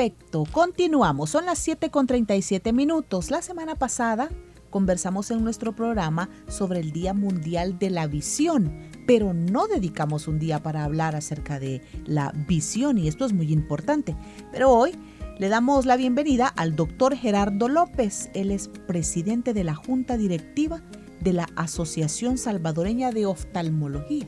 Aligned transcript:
Perfecto, 0.00 0.46
continuamos. 0.50 1.28
Son 1.28 1.44
las 1.44 1.58
7 1.58 1.90
con 1.90 2.06
37 2.06 2.72
minutos. 2.72 3.30
La 3.30 3.42
semana 3.42 3.74
pasada 3.74 4.30
conversamos 4.70 5.30
en 5.30 5.44
nuestro 5.44 5.76
programa 5.76 6.30
sobre 6.48 6.80
el 6.80 6.90
Día 6.90 7.12
Mundial 7.12 7.78
de 7.78 7.90
la 7.90 8.06
Visión, 8.06 8.72
pero 9.06 9.34
no 9.34 9.66
dedicamos 9.66 10.26
un 10.26 10.38
día 10.38 10.62
para 10.62 10.84
hablar 10.84 11.16
acerca 11.16 11.60
de 11.60 11.82
la 12.06 12.32
visión 12.48 12.96
y 12.96 13.08
esto 13.08 13.26
es 13.26 13.34
muy 13.34 13.52
importante. 13.52 14.16
Pero 14.52 14.70
hoy 14.70 14.92
le 15.38 15.50
damos 15.50 15.84
la 15.84 15.98
bienvenida 15.98 16.46
al 16.46 16.76
doctor 16.76 17.14
Gerardo 17.14 17.68
López. 17.68 18.30
Él 18.32 18.52
es 18.52 18.68
presidente 18.68 19.52
de 19.52 19.64
la 19.64 19.74
Junta 19.74 20.16
Directiva 20.16 20.80
de 21.20 21.34
la 21.34 21.46
Asociación 21.56 22.38
Salvadoreña 22.38 23.10
de 23.10 23.26
Oftalmología. 23.26 24.26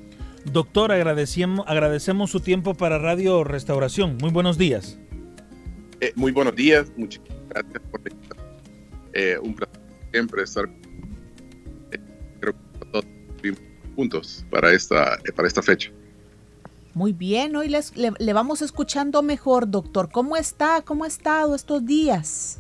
Doctor, 0.52 0.92
agradecemos, 0.92 1.64
agradecemos 1.66 2.30
su 2.30 2.40
tiempo 2.40 2.74
para 2.74 2.98
Radio 2.98 3.42
Restauración. 3.42 4.18
Muy 4.20 4.32
buenos 4.32 4.58
días. 4.58 4.98
Eh, 6.02 6.12
muy 6.16 6.32
buenos 6.32 6.56
días, 6.56 6.90
muchas 6.96 7.22
gracias 7.48 7.80
por 7.92 8.00
eh, 9.12 9.38
un 9.40 9.54
placer 9.54 9.80
siempre 10.10 10.42
estar 10.42 10.64
eh, 11.92 11.98
creo 12.40 12.54
que 12.54 12.86
todos 12.90 13.04
juntos 13.94 14.44
para 14.50 14.72
esta, 14.72 15.16
para 15.36 15.46
esta 15.46 15.62
fecha. 15.62 15.92
Muy 16.92 17.12
bien, 17.12 17.54
hoy 17.54 17.68
les, 17.68 17.96
le, 17.96 18.32
vamos 18.32 18.62
escuchando 18.62 19.22
mejor, 19.22 19.70
doctor. 19.70 20.10
¿Cómo 20.10 20.36
está? 20.36 20.82
¿Cómo 20.82 21.04
ha 21.04 21.06
estado 21.06 21.54
estos 21.54 21.86
días? 21.86 22.58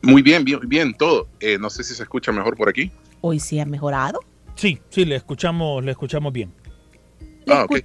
Muy 0.00 0.22
bien, 0.22 0.42
bien, 0.42 0.60
bien, 0.64 0.94
todo. 0.94 1.28
no 1.60 1.68
sé 1.68 1.84
si 1.84 1.94
se 1.94 2.02
escucha 2.02 2.32
mejor 2.32 2.56
por 2.56 2.70
aquí. 2.70 2.90
¿Hoy 3.20 3.40
sí 3.40 3.60
ha 3.60 3.66
mejorado? 3.66 4.20
Sí, 4.54 4.80
sí, 4.88 5.04
le 5.04 5.16
escuchamos, 5.16 5.84
le 5.84 5.90
escuchamos 5.90 6.32
bien. 6.32 6.50
ah, 7.46 7.64
ok. 7.64 7.80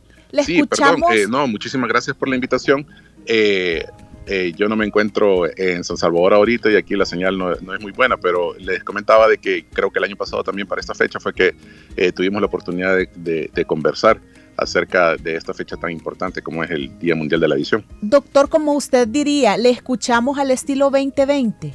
sí, 0.46 0.60
escuchamos... 0.60 1.10
perdón. 1.10 1.32
no, 1.32 1.48
muchísimas 1.48 1.90
gracias 1.90 2.16
por 2.16 2.30
la 2.30 2.36
invitación. 2.36 2.88
Eh, 3.26 3.86
eh, 4.26 4.54
yo 4.56 4.70
no 4.70 4.76
me 4.76 4.86
encuentro 4.86 5.46
en 5.58 5.84
San 5.84 5.98
Salvador 5.98 6.34
ahorita 6.34 6.72
y 6.72 6.76
aquí 6.76 6.96
la 6.96 7.06
señal 7.06 7.38
no, 7.38 7.52
es 7.52 7.82
muy 7.82 7.92
buena, 7.92 8.18
pero 8.18 8.54
les 8.58 8.84
comentaba 8.84 9.28
de 9.28 9.38
que 9.38 9.66
creo 9.66 9.92
que 9.92 10.00
el 10.00 10.06
año 10.06 10.16
pasado 10.16 10.44
también 10.44 10.68
para 10.68 10.80
esta 10.80 10.94
fecha 10.94 11.20
fue 11.20 11.34
que 11.34 11.56
eh, 11.98 12.12
tuvimos 12.12 12.42
la 12.42 12.48
oportunidad 12.48 12.98
de, 12.98 13.66
conversar 13.68 14.22
acerca 14.56 15.16
de 15.18 15.36
esta 15.36 15.54
fecha 15.54 15.76
tan 15.78 15.92
importante 15.92 16.42
como 16.42 16.64
es 16.64 16.70
el 16.72 16.98
Día 17.00 17.16
Mundial 17.16 17.42
de 17.42 17.48
la 17.48 17.56
Visión. 17.56 17.86
Doctor, 18.02 18.50
como 18.50 18.74
usted 18.74 19.08
diría, 19.08 19.58
le 19.58 19.72
escuchamos 19.72 20.38
al 20.38 20.52
estilo 20.52 20.90
2020. 20.90 21.74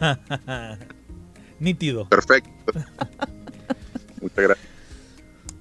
Nítido. 1.60 2.08
Perfecto. 2.08 2.50
Muchas 4.20 4.36
gracias. 4.36 4.76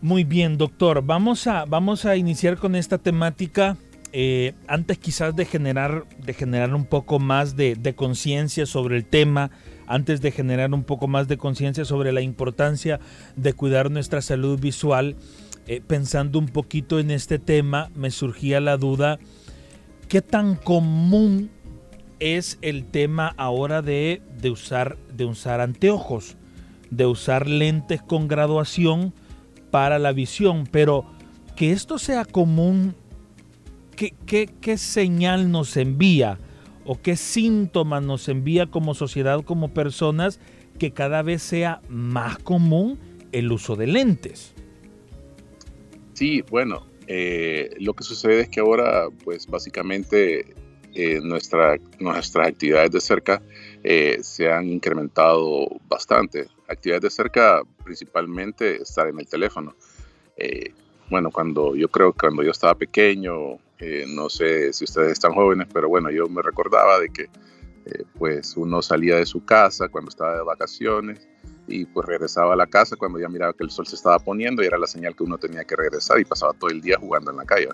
Muy 0.01 0.23
bien, 0.23 0.57
doctor. 0.57 1.01
Vamos 1.03 1.47
a, 1.47 1.65
vamos 1.65 2.05
a 2.05 2.15
iniciar 2.15 2.57
con 2.57 2.75
esta 2.75 2.97
temática 2.97 3.77
eh, 4.17 4.53
antes 4.69 4.97
quizás 4.97 5.35
de 5.35 5.43
generar, 5.43 6.05
de 6.25 6.33
generar 6.33 6.73
un 6.73 6.85
poco 6.85 7.19
más 7.19 7.57
de, 7.57 7.93
conciencia 7.97 8.65
sobre 8.65 8.95
el 8.95 9.03
tema, 9.03 9.51
antes 9.87 10.21
de 10.21 10.31
generar 10.31 10.73
un 10.73 10.85
poco 10.85 11.09
más 11.09 11.27
de 11.27 11.35
conciencia 11.35 11.83
sobre 11.83 12.13
la 12.13 12.21
importancia 12.21 13.01
de 13.35 13.51
cuidar 13.51 13.91
nuestra 13.91 14.21
salud 14.21 14.57
visual, 14.57 15.17
eh, 15.67 15.81
pensando 15.85 16.39
un 16.39 16.47
poquito 16.47 16.97
en 16.97 17.11
este 17.11 17.39
tema, 17.39 17.91
me 17.93 18.09
surgía 18.09 18.61
la 18.61 18.77
duda, 18.77 19.19
¿qué 20.07 20.21
tan 20.21 20.55
común 20.55 21.49
es 22.21 22.57
el 22.61 22.85
tema 22.85 23.33
ahora 23.35 23.81
de, 23.81 24.21
de, 24.39 24.49
usar, 24.49 24.95
de 25.13 25.25
usar 25.25 25.59
anteojos, 25.59 26.37
de 26.89 27.05
usar 27.05 27.49
lentes 27.49 28.01
con 28.01 28.29
graduación 28.29 29.13
para 29.71 29.99
la 29.99 30.13
visión? 30.13 30.69
Pero 30.71 31.05
que 31.57 31.73
esto 31.73 31.99
sea 31.99 32.23
común 32.23 32.95
¿qué, 33.95 34.77
señal 34.77 35.51
nos 35.51 35.77
envía 35.77 36.37
o 36.85 37.01
qué 37.01 37.15
síntomas 37.15 38.03
nos 38.03 38.29
envía 38.29 38.67
como 38.67 38.93
sociedad, 38.93 39.43
como 39.43 39.73
personas, 39.73 40.39
que 40.77 40.91
cada 40.91 41.21
vez 41.21 41.41
sea 41.41 41.81
más 41.89 42.37
común 42.37 42.99
el 43.31 43.51
uso 43.51 43.75
de 43.75 43.87
lentes? 43.87 44.53
Sí, 46.13 46.43
bueno, 46.49 46.85
eh, 47.07 47.71
lo 47.79 47.93
que 47.93 48.03
sucede 48.03 48.41
es 48.41 48.49
que 48.49 48.59
ahora, 48.59 49.07
pues 49.23 49.47
básicamente 49.47 50.53
eh, 50.93 51.19
nuestra, 51.21 51.77
nuestras 51.99 52.47
actividades 52.47 52.91
de 52.91 53.01
cerca 53.01 53.41
eh, 53.83 54.19
se 54.21 54.51
han 54.51 54.69
incrementado 54.69 55.67
bastante. 55.87 56.47
Actividades 56.67 57.03
de 57.03 57.09
cerca, 57.09 57.61
principalmente 57.83 58.81
estar 58.81 59.07
en 59.07 59.19
el 59.19 59.27
teléfono. 59.27 59.75
bueno, 61.09 61.29
cuando 61.31 61.75
yo 61.75 61.87
creo 61.87 62.11
que 62.13 62.19
cuando 62.19 62.43
yo 62.43 62.51
estaba 62.51 62.75
pequeño, 62.75 63.59
eh, 63.79 64.05
no 64.07 64.29
sé 64.29 64.71
si 64.73 64.85
ustedes 64.85 65.13
están 65.13 65.33
jóvenes, 65.33 65.67
pero 65.73 65.89
bueno, 65.89 66.09
yo 66.09 66.27
me 66.29 66.41
recordaba 66.41 66.99
de 66.99 67.09
que 67.09 67.23
eh, 67.85 68.03
pues 68.17 68.55
uno 68.57 68.81
salía 68.81 69.17
de 69.17 69.25
su 69.25 69.43
casa 69.43 69.89
cuando 69.89 70.09
estaba 70.09 70.35
de 70.35 70.43
vacaciones 70.43 71.27
y 71.67 71.85
pues 71.85 72.07
regresaba 72.07 72.53
a 72.53 72.55
la 72.55 72.67
casa 72.67 72.95
cuando 72.95 73.19
ya 73.19 73.27
miraba 73.27 73.53
que 73.53 73.63
el 73.63 73.69
sol 73.69 73.85
se 73.85 73.95
estaba 73.95 74.17
poniendo 74.19 74.63
y 74.63 74.65
era 74.65 74.77
la 74.77 74.87
señal 74.87 75.15
que 75.15 75.23
uno 75.23 75.37
tenía 75.37 75.63
que 75.65 75.75
regresar 75.75 76.19
y 76.19 76.25
pasaba 76.25 76.53
todo 76.53 76.69
el 76.69 76.81
día 76.81 76.97
jugando 76.99 77.31
en 77.31 77.37
la 77.37 77.45
calle. 77.45 77.69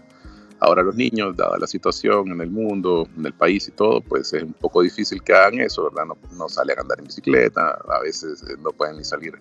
Ahora 0.59 0.84
los 0.84 0.95
niños, 0.95 1.35
dada 1.35 1.57
la 1.57 1.66
situación 1.66 2.31
en 2.31 2.41
el 2.41 2.51
mundo, 2.51 3.07
en 3.18 3.25
el 3.25 3.33
país 3.33 3.68
y 3.68 3.72
todo, 3.72 4.01
pues 4.01 4.33
es 4.33 4.44
un 4.44 4.53
poco 4.53 4.81
difícil 4.81 5.22
que 5.23 5.33
hagan 5.33 5.59
eso, 5.59 5.89
¿verdad? 5.89 6.06
No, 6.06 6.18
no 6.38 6.50
salen 6.50 6.78
a 6.78 6.81
andar 6.81 7.00
en 7.00 7.06
bicicleta, 7.06 7.79
a 7.88 8.00
veces 8.00 8.44
eh, 8.44 8.56
no 8.62 8.72
pueden 8.72 8.97
ni 8.97 9.03
salir 9.03 9.33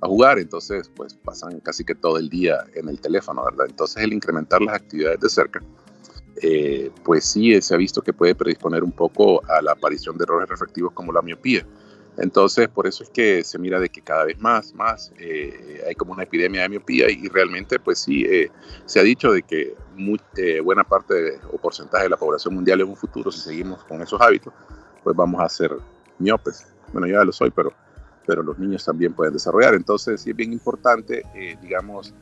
a 0.00 0.06
jugar, 0.06 0.38
entonces 0.38 0.90
pues 0.94 1.14
pasan 1.14 1.60
casi 1.60 1.84
que 1.84 1.94
todo 1.94 2.18
el 2.18 2.28
día 2.28 2.64
en 2.74 2.88
el 2.88 3.00
teléfono, 3.00 3.44
¿verdad? 3.44 3.66
Entonces 3.68 4.02
el 4.02 4.12
incrementar 4.12 4.62
las 4.62 4.76
actividades 4.76 5.20
de 5.20 5.28
cerca 5.28 5.60
eh, 6.42 6.90
pues 7.04 7.24
sí 7.24 7.60
se 7.60 7.74
ha 7.74 7.76
visto 7.76 8.02
que 8.02 8.12
puede 8.12 8.34
predisponer 8.34 8.82
un 8.82 8.92
poco 8.92 9.42
a 9.48 9.60
la 9.60 9.72
aparición 9.72 10.16
de 10.16 10.24
errores 10.24 10.48
refractivos 10.48 10.92
como 10.92 11.12
la 11.12 11.22
miopía. 11.22 11.66
Entonces, 12.16 12.68
por 12.68 12.86
eso 12.86 13.02
es 13.02 13.10
que 13.10 13.44
se 13.44 13.58
mira 13.58 13.78
de 13.80 13.88
que 13.88 14.02
cada 14.02 14.24
vez 14.24 14.38
más, 14.38 14.74
más 14.74 15.12
eh, 15.18 15.82
hay 15.86 15.94
como 15.94 16.12
una 16.12 16.24
epidemia 16.24 16.62
de 16.62 16.68
miopía 16.68 17.10
y, 17.10 17.28
realmente, 17.28 17.78
pues 17.78 18.00
sí, 18.00 18.24
eh, 18.24 18.50
se 18.84 19.00
ha 19.00 19.02
dicho 19.02 19.32
de 19.32 19.42
que 19.42 19.74
buena 20.62 20.84
parte 20.84 21.38
o 21.52 21.58
porcentaje 21.58 22.04
de 22.04 22.10
la 22.10 22.16
población 22.16 22.54
mundial 22.54 22.80
en 22.80 22.88
un 22.88 22.96
futuro, 22.96 23.30
si 23.30 23.40
seguimos 23.40 23.84
con 23.84 24.02
esos 24.02 24.20
hábitos, 24.20 24.52
pues 25.02 25.16
vamos 25.16 25.40
a 25.40 25.48
ser 25.48 25.76
miopes. 26.18 26.66
Bueno, 26.92 27.06
yo 27.06 27.14
ya 27.14 27.24
lo 27.24 27.32
soy, 27.32 27.50
pero, 27.50 27.72
pero 28.26 28.42
los 28.42 28.58
niños 28.58 28.84
también 28.84 29.12
pueden 29.12 29.34
desarrollar. 29.34 29.74
Entonces, 29.74 30.20
sí 30.20 30.30
es 30.30 30.36
bien 30.36 30.52
importante, 30.52 31.22
digamos, 31.62 32.12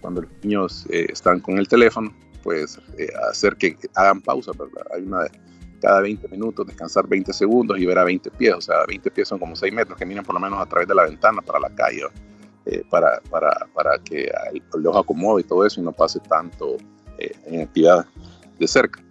cuando 0.00 0.22
los 0.22 0.30
niños 0.42 0.86
están 0.90 1.40
con 1.40 1.58
el 1.58 1.68
teléfono, 1.68 2.12
pues 2.42 2.78
eh, 2.96 3.08
hacer 3.30 3.56
que 3.56 3.76
hagan 3.94 4.20
pausa, 4.20 4.52
¿verdad? 4.52 4.86
Hay 4.94 5.02
una 5.02 5.24
de 5.24 5.30
cada 5.80 6.00
20 6.00 6.28
minutos, 6.28 6.66
descansar 6.66 7.06
20 7.06 7.32
segundos 7.32 7.78
y 7.78 7.86
ver 7.86 7.98
a 7.98 8.04
20 8.04 8.30
pies, 8.32 8.54
o 8.54 8.60
sea, 8.60 8.84
20 8.86 9.10
pies 9.10 9.28
son 9.28 9.38
como 9.38 9.54
6 9.54 9.72
metros 9.72 9.96
que 9.98 10.04
miran 10.04 10.24
por 10.24 10.34
lo 10.34 10.40
menos 10.40 10.60
a 10.60 10.66
través 10.66 10.88
de 10.88 10.94
la 10.94 11.04
ventana 11.04 11.40
para 11.42 11.60
la 11.60 11.70
calle, 11.70 12.02
eh, 12.66 12.82
para, 12.90 13.20
para, 13.30 13.66
para, 13.74 13.98
que 13.98 14.30
ojo 14.84 14.98
acomode 14.98 15.42
y 15.42 15.44
todo 15.44 15.64
eso 15.64 15.80
y 15.80 15.84
no 15.84 15.92
pase 15.92 16.20
tanto 16.20 16.76
eh, 17.18 17.32
en 17.46 17.62
actividad 17.62 18.06
de 18.58 18.66
cerca. 18.68 19.02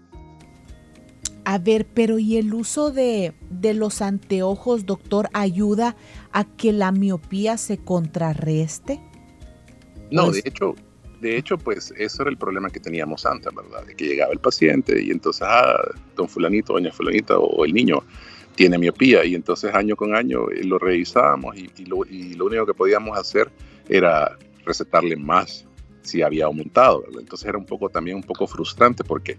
A 1.46 1.60
ver, 1.60 1.88
pero 1.94 2.20
¿y 2.20 2.36
el 2.36 2.54
uso 2.54 2.92
de, 2.92 3.34
de, 3.50 3.74
los 3.74 4.02
anteojos, 4.02 4.86
doctor, 4.86 5.30
ayuda 5.32 5.96
a 6.34 6.44
que 6.44 6.74
la 6.74 6.92
miopía 6.92 7.58
se 7.58 7.78
contrarreste? 7.78 9.00
No, 10.12 10.30
de 10.30 10.42
hecho, 10.44 10.76
de 11.20 11.38
hecho, 11.38 11.58
pues 11.58 11.94
eso 11.98 12.22
era 12.22 12.32
el 12.32 12.38
problema 12.38 12.70
que 12.70 12.80
teníamos 12.80 13.26
antes, 13.26 13.54
¿verdad? 13.54 13.86
De 13.86 13.96
que 13.96 14.06
llegaba 14.06 14.32
el 14.34 14.40
paciente 14.40 15.02
y 15.02 15.12
entonces, 15.12 15.48
ah, 15.48 15.78
don 16.16 16.30
fulanito, 16.30 16.74
doña 16.74 16.92
fulanita 16.92 17.38
o 17.38 17.66
el 17.66 17.74
niño 17.74 18.04
tiene 18.58 18.80
miopía 18.80 19.24
y 19.24 19.36
entonces 19.36 19.74
año 19.74 19.96
con 19.96 20.16
año 20.16 20.50
eh, 20.50 20.64
lo 20.64 20.80
revisábamos 20.80 21.56
y, 21.56 21.86
lo, 21.86 21.98
único 22.46 22.66
que 22.66 22.74
podíamos 22.74 23.18
hacer 23.18 23.50
era 23.88 24.36
recetarle 24.66 25.16
más 25.16 25.67
si 26.08 26.22
había 26.22 26.46
aumentado, 26.46 27.02
¿verdad? 27.02 27.20
Entonces 27.20 27.48
era 27.48 27.58
un 27.58 27.66
poco 27.66 27.90
también 27.90 28.18
un 28.18 28.24
poco 28.24 28.48
frustrante 28.48 29.04
porque 29.04 29.38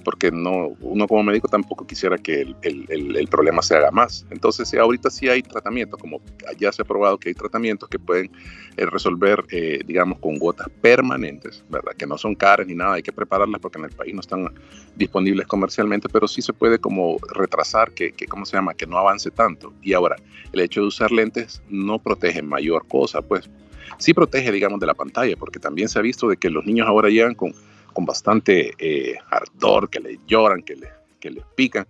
porque 0.00 0.30
no, 0.30 0.76
uno 0.80 1.06
como 1.06 1.22
médico 1.22 1.48
tampoco 1.48 1.86
quisiera 1.86 2.18
que 2.18 2.40
el, 2.40 2.56
el, 2.62 3.16
el, 3.16 3.28
problema 3.28 3.62
se 3.62 3.76
haga 3.76 3.90
más. 3.90 4.26
Entonces, 4.30 4.72
ahorita 4.74 5.10
sí 5.10 5.28
hay 5.28 5.42
tratamientos, 5.42 6.00
como 6.00 6.20
ya 6.58 6.72
se 6.72 6.82
ha 6.82 6.84
probado 6.84 7.18
que 7.18 7.28
hay 7.28 7.34
tratamientos 7.34 7.88
que 7.88 7.98
pueden 7.98 8.30
eh, 8.76 8.86
resolver, 8.86 9.44
eh, 9.50 9.80
digamos, 9.86 10.18
con 10.18 10.38
gotas 10.38 10.68
permanentes, 10.80 11.64
¿verdad? 11.68 11.92
Que 11.96 12.06
no 12.06 12.18
son 12.18 12.34
caras 12.34 12.66
ni 12.66 12.74
nada, 12.74 12.94
hay 12.94 13.02
que 13.02 13.12
prepararlas 13.12 13.60
porque 13.60 13.78
en 13.78 13.84
el 13.84 13.92
país 13.92 14.14
no 14.14 14.20
están 14.20 14.52
disponibles 14.96 15.46
comercialmente, 15.46 16.08
pero 16.08 16.26
sí 16.28 16.42
se 16.42 16.52
puede 16.52 16.78
como 16.78 17.18
retrasar 17.34 17.92
que, 17.92 18.12
que 18.12 18.26
¿cómo 18.26 18.44
se 18.44 18.56
llama?, 18.56 18.74
que 18.74 18.86
no 18.86 18.98
avance 18.98 19.30
tanto. 19.30 19.72
Y 19.82 19.92
ahora, 19.92 20.16
el 20.52 20.60
hecho 20.60 20.80
de 20.80 20.86
usar 20.88 21.10
lentes 21.10 21.62
no 21.68 21.98
protege 21.98 22.42
mayor 22.42 22.86
cosa, 22.86 23.22
pues 23.22 23.48
sí 23.98 24.14
protege, 24.14 24.52
digamos, 24.52 24.80
de 24.80 24.86
la 24.86 24.94
pantalla, 24.94 25.36
porque 25.36 25.58
también 25.58 25.88
se 25.88 25.98
ha 25.98 26.02
visto 26.02 26.28
de 26.28 26.36
que 26.36 26.50
los 26.50 26.64
niños 26.64 26.86
ahora 26.86 27.08
llegan 27.08 27.34
con 27.34 27.54
con 27.92 28.04
bastante 28.04 28.72
eh, 28.78 29.16
ardor, 29.30 29.88
que 29.88 30.00
le 30.00 30.18
lloran, 30.26 30.62
que 30.62 30.76
le, 30.76 30.88
que 31.18 31.30
le 31.30 31.42
pican, 31.54 31.86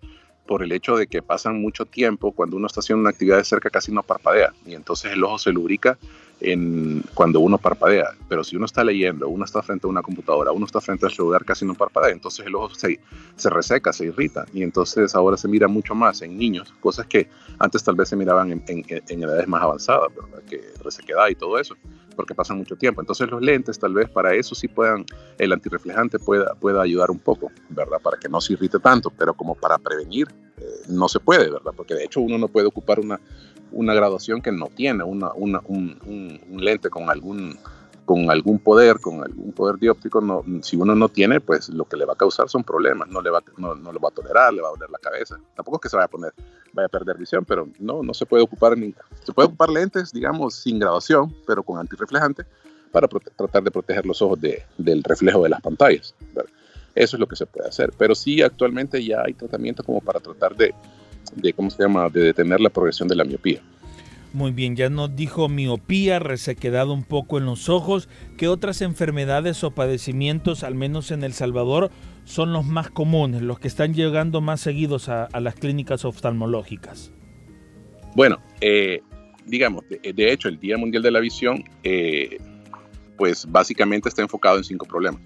por 0.47 0.62
el 0.62 0.73
hecho 0.73 0.97
de 0.97 1.06
que 1.06 1.23
pasan 1.23 1.61
mucho 1.61 1.87
tiempo, 1.87 2.32
cuando 2.32 2.56
uno 2.56 2.67
está 2.67 2.81
haciendo 2.81 3.00
una 3.00 3.11
actividad 3.11 3.37
de 3.37 3.44
cerca 3.44 3.70
casi 3.70 3.93
no 3.93 4.02
parpadea, 4.02 4.52
y 4.67 4.75
entonces 4.75 5.12
el 5.12 5.23
ojo 5.23 5.38
se 5.38 5.52
lubrica 5.52 5.99
en, 6.41 7.03
cuando 7.15 7.41
uno 7.41 7.59
parpadea. 7.59 8.11
Pero 8.29 8.45
si 8.45 8.57
uno 8.57 8.67
está 8.67 8.85
leyendo, 8.85 9.29
uno 9.29 9.45
está 9.45 9.63
frente 9.63 9.87
a 9.87 9.91
una 9.91 10.03
computadora, 10.03 10.53
uno 10.53 10.67
está 10.67 10.81
frente 10.81 11.07
al 11.07 11.13
celular, 11.13 11.45
casi 11.45 11.65
no 11.65 11.75
parpadea, 11.75 12.13
entonces 12.13 12.47
el 12.47 12.55
ojo 12.55 12.75
se, 12.75 13.01
se 13.37 13.51
reseca, 13.51 13.93
se 13.93 14.07
irrita, 14.07 14.47
y 14.53 14.63
entonces 14.63 15.15
ahora 15.15 15.37
se 15.37 15.49
mira 15.49 15.69
mucho 15.69 15.95
más 15.95 16.23
en 16.23 16.37
niños, 16.37 16.73
cosas 16.81 17.07
que 17.07 17.29
antes 17.59 17.83
tal 17.83 17.97
vez 17.97 18.09
se 18.09 18.17
miraban 18.17 18.53
en, 18.53 18.65
en, 18.69 18.85
en 18.89 19.23
edades 19.23 19.49
más 19.49 19.63
avanzadas, 19.63 20.09
¿verdad? 20.15 20.43
que 20.49 20.61
resequedad 20.83 21.29
y 21.29 21.35
todo 21.35 21.59
eso 21.59 21.77
porque 22.21 22.35
pasan 22.35 22.59
mucho 22.59 22.77
tiempo. 22.77 23.01
Entonces 23.01 23.31
los 23.31 23.41
lentes 23.41 23.79
tal 23.79 23.95
vez 23.95 24.11
para 24.11 24.35
eso 24.35 24.55
sí 24.55 24.69
puedan, 24.69 25.07
el 25.39 25.53
antirreflejante 25.53 26.19
pueda, 26.19 26.55
pueda 26.55 26.83
ayudar 26.83 27.11
un 27.11 27.19
poco, 27.19 27.51
¿verdad? 27.71 27.99
Para 28.03 28.19
que 28.19 28.29
no 28.29 28.43
se 28.43 28.53
irrite 28.53 28.79
tanto, 28.79 29.09
pero 29.09 29.33
como 29.33 29.55
para 29.55 29.79
prevenir 29.79 30.29
eh, 30.59 30.65
no 30.89 31.09
se 31.09 31.19
puede, 31.19 31.51
¿verdad? 31.51 31.73
Porque 31.75 31.95
de 31.95 32.05
hecho 32.05 32.21
uno 32.21 32.37
no 32.37 32.49
puede 32.49 32.67
ocupar 32.67 33.01
una, 33.01 33.19
una 33.72 33.94
graduación 33.94 34.43
que 34.43 34.52
no 34.52 34.67
tiene 34.69 35.05
una, 35.05 35.32
una 35.34 35.61
un, 35.67 36.40
un, 36.50 36.64
lente 36.64 36.90
con 36.90 37.11
algún 37.11 37.58
con 38.05 38.28
algún 38.28 38.58
poder, 38.58 38.99
con 38.99 39.22
algún 39.22 39.52
poder 39.52 39.76
dióptico, 39.76 40.20
no, 40.20 40.44
si 40.62 40.76
uno 40.76 40.96
no 40.96 41.08
tiene, 41.08 41.40
pues 41.40 41.69
lo 41.69 41.84
que 41.84 41.96
le 41.96 42.05
va 42.05 42.14
a 42.14 42.17
causar 42.17 42.49
son 42.49 42.64
problemas, 42.64 43.06
no, 43.08 43.22
le 43.22 43.31
va, 43.31 43.40
no, 43.56 43.76
no 43.76 43.93
lo 43.93 44.00
va 44.00 44.08
a 44.08 44.12
tolerar, 44.12 44.52
le 44.52 44.61
va 44.61 44.67
a 44.67 44.70
doler 44.72 44.90
la 44.90 44.99
cabeza. 44.99 45.38
Tampoco 45.55 45.76
es 45.76 45.82
que 45.82 45.88
se 45.90 45.96
vaya 45.96 46.06
a 46.06 46.11
poner, 46.11 46.32
vaya 46.72 46.87
a 46.87 46.88
perder 46.88 47.17
visión, 47.17 47.44
pero 47.44 47.69
no, 47.78 48.02
no 48.02 48.12
se 48.12 48.26
puede 48.26 48.43
ocupar, 48.43 48.76
ni, 48.76 48.93
se 49.22 49.32
puede 49.32 49.46
ocupar 49.46 49.69
lentes, 49.69 50.12
digamos, 50.12 50.55
sin 50.56 50.81
graduación, 50.81 51.32
pero 51.46 51.62
con 51.62 51.78
antirreflejante, 51.78 52.46
para 52.90 53.06
tratar 53.06 53.62
de 53.62 53.70
proteger 53.70 54.05
los 54.05 54.20
ojos 54.22 54.40
de, 54.40 54.64
del 54.76 55.05
reflejo 55.05 55.44
de 55.44 55.50
las 55.50 55.61
pantallas. 55.61 56.12
Eso 56.96 57.17
es 57.17 57.20
lo 57.20 57.28
que 57.28 57.37
se 57.37 57.46
puede 57.46 57.69
hacer, 57.69 57.93
pero 57.96 58.17
sí 58.17 58.43
actualmente 58.43 59.05
ya 59.05 59.22
hay 59.25 59.34
tratamiento 59.34 59.84
como 59.84 60.00
para 60.00 60.19
tratar 60.19 60.56
de, 60.56 60.75
de, 61.37 61.53
¿cómo 61.53 61.71
se 61.71 61.82
llama?, 61.82 62.09
de 62.09 62.21
detener 62.21 62.61
la 62.61 62.71
progresión 62.71 63.09
de 63.09 63.17
la 63.17 63.25
miopía. 63.25 63.61
Muy 64.32 64.53
bien, 64.53 64.77
ya 64.77 64.88
nos 64.91 65.17
dijo 65.17 65.49
miopía, 65.49 66.21
resequedad 66.21 66.88
un 66.88 67.03
poco 67.03 67.38
en 67.38 67.47
los 67.47 67.69
ojos. 67.69 68.09
¿Qué 68.37 68.47
otras 68.47 68.81
enfermedades 68.81 69.65
o 69.65 69.73
padecimientos, 69.73 70.62
al 70.62 70.77
menos 70.77 71.11
en 71.11 71.25
El 71.25 71.32
Salvador, 71.32 71.91
son 72.25 72.53
los 72.53 72.65
más 72.65 72.91
comunes, 72.91 73.43
los 73.43 73.59
que 73.59 73.67
están 73.67 73.93
llegando 73.93 74.41
más 74.41 74.61
seguidos 74.61 75.09
a, 75.09 75.29
las 75.41 75.56
clínicas 75.56 76.05
oftalmológicas? 76.05 77.11
Bueno, 78.15 78.41
eh, 78.61 79.03
digamos, 79.47 79.85
de, 79.88 80.32
hecho, 80.32 80.49
el 80.49 80.61
Día 80.61 80.79
Mundial 80.79 81.03
de 81.03 81.11
la 81.11 81.19
Visión, 81.19 81.65
eh, 81.82 82.38
pues 83.17 83.47
básicamente 83.50 84.09
está 84.09 84.23
enfocado 84.23 84.59
en 84.59 84.65
cinco 84.65 84.87
problemas. 84.87 85.21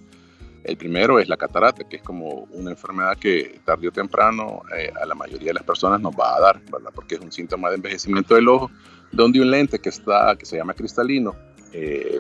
El 0.64 0.78
primero 0.78 1.20
es 1.20 1.28
la 1.28 1.36
catarata, 1.36 1.84
que 1.84 1.96
es 1.96 2.02
como 2.02 2.48
una 2.52 2.70
enfermedad 2.70 3.18
que 3.18 3.60
tarde 3.66 3.88
o 3.88 3.92
temprano 3.92 4.62
eh, 4.74 4.90
a 5.00 5.04
la 5.04 5.14
mayoría 5.14 5.48
de 5.48 5.54
las 5.54 5.62
personas 5.62 6.00
nos 6.00 6.14
va 6.14 6.36
a 6.36 6.40
dar, 6.40 6.60
¿verdad? 6.72 6.90
Porque 6.94 7.16
es 7.16 7.20
un 7.20 7.30
síntoma 7.30 7.68
de 7.68 7.76
envejecimiento 7.76 8.34
del 8.34 8.48
ojo, 8.48 8.70
donde 9.12 9.42
un 9.42 9.50
lente 9.50 9.78
que, 9.78 9.90
está, 9.90 10.34
que 10.36 10.46
se 10.46 10.56
llama 10.56 10.72
cristalino, 10.72 11.36
eh, 11.74 12.18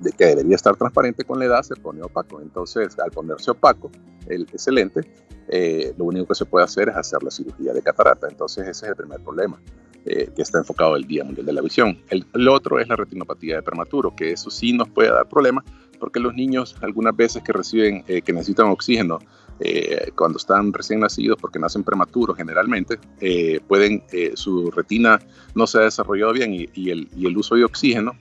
de 0.00 0.12
que 0.12 0.26
debería 0.26 0.56
estar 0.56 0.74
transparente 0.74 1.22
con 1.22 1.38
la 1.38 1.44
edad, 1.44 1.62
se 1.62 1.76
pone 1.76 2.02
opaco. 2.02 2.40
Entonces, 2.40 2.98
al 2.98 3.12
ponerse 3.12 3.52
opaco 3.52 3.92
el, 4.26 4.48
ese 4.52 4.72
lente, 4.72 5.02
eh, 5.46 5.94
lo 5.96 6.06
único 6.06 6.26
que 6.26 6.34
se 6.34 6.46
puede 6.46 6.64
hacer 6.64 6.88
es 6.88 6.96
hacer 6.96 7.22
la 7.22 7.30
cirugía 7.30 7.72
de 7.72 7.82
catarata. 7.82 8.26
Entonces, 8.28 8.66
ese 8.66 8.86
es 8.86 8.90
el 8.90 8.96
primer 8.96 9.20
problema. 9.20 9.62
que 10.04 10.42
está 10.42 10.58
enfocado 10.58 10.96
el 10.96 11.06
Día 11.06 11.24
Mundial 11.24 11.46
de 11.46 11.52
la 11.54 11.62
Visión. 11.62 11.98
El, 12.10 12.26
el, 12.34 12.48
otro 12.48 12.78
es 12.78 12.88
la 12.88 12.96
retinopatía 12.96 13.56
de 13.56 13.62
prematuro, 13.62 14.14
que 14.14 14.32
eso 14.32 14.50
sí 14.50 14.74
nos 14.74 14.90
puede 14.90 15.08
dar 15.08 15.26
problemas 15.26 15.64
porque 16.04 16.20
los 16.20 16.34
niños 16.34 16.76
algunas 16.82 17.16
veces 17.16 17.42
que 17.42 17.50
reciben, 17.50 18.04
eh, 18.08 18.20
que 18.20 18.34
necesitan 18.34 18.66
oxígeno, 18.66 19.20
eh, 19.58 20.10
cuando 20.14 20.36
están 20.36 20.70
recién 20.70 21.00
nacidos, 21.00 21.38
porque 21.40 21.58
nacen 21.58 21.82
prematuros 21.82 22.36
generalmente, 22.36 22.98
eh, 23.22 23.58
pueden, 23.66 24.02
su 24.34 24.70
retina 24.70 25.18
no 25.54 25.66
se 25.66 25.78
ha 25.78 25.80
desarrollado 25.80 26.34
bien 26.34 26.52
y, 26.52 26.90
el, 26.90 27.08
y 27.16 27.26
el, 27.26 27.38
uso 27.38 27.54
de 27.54 27.64
oxígeno, 27.64 28.12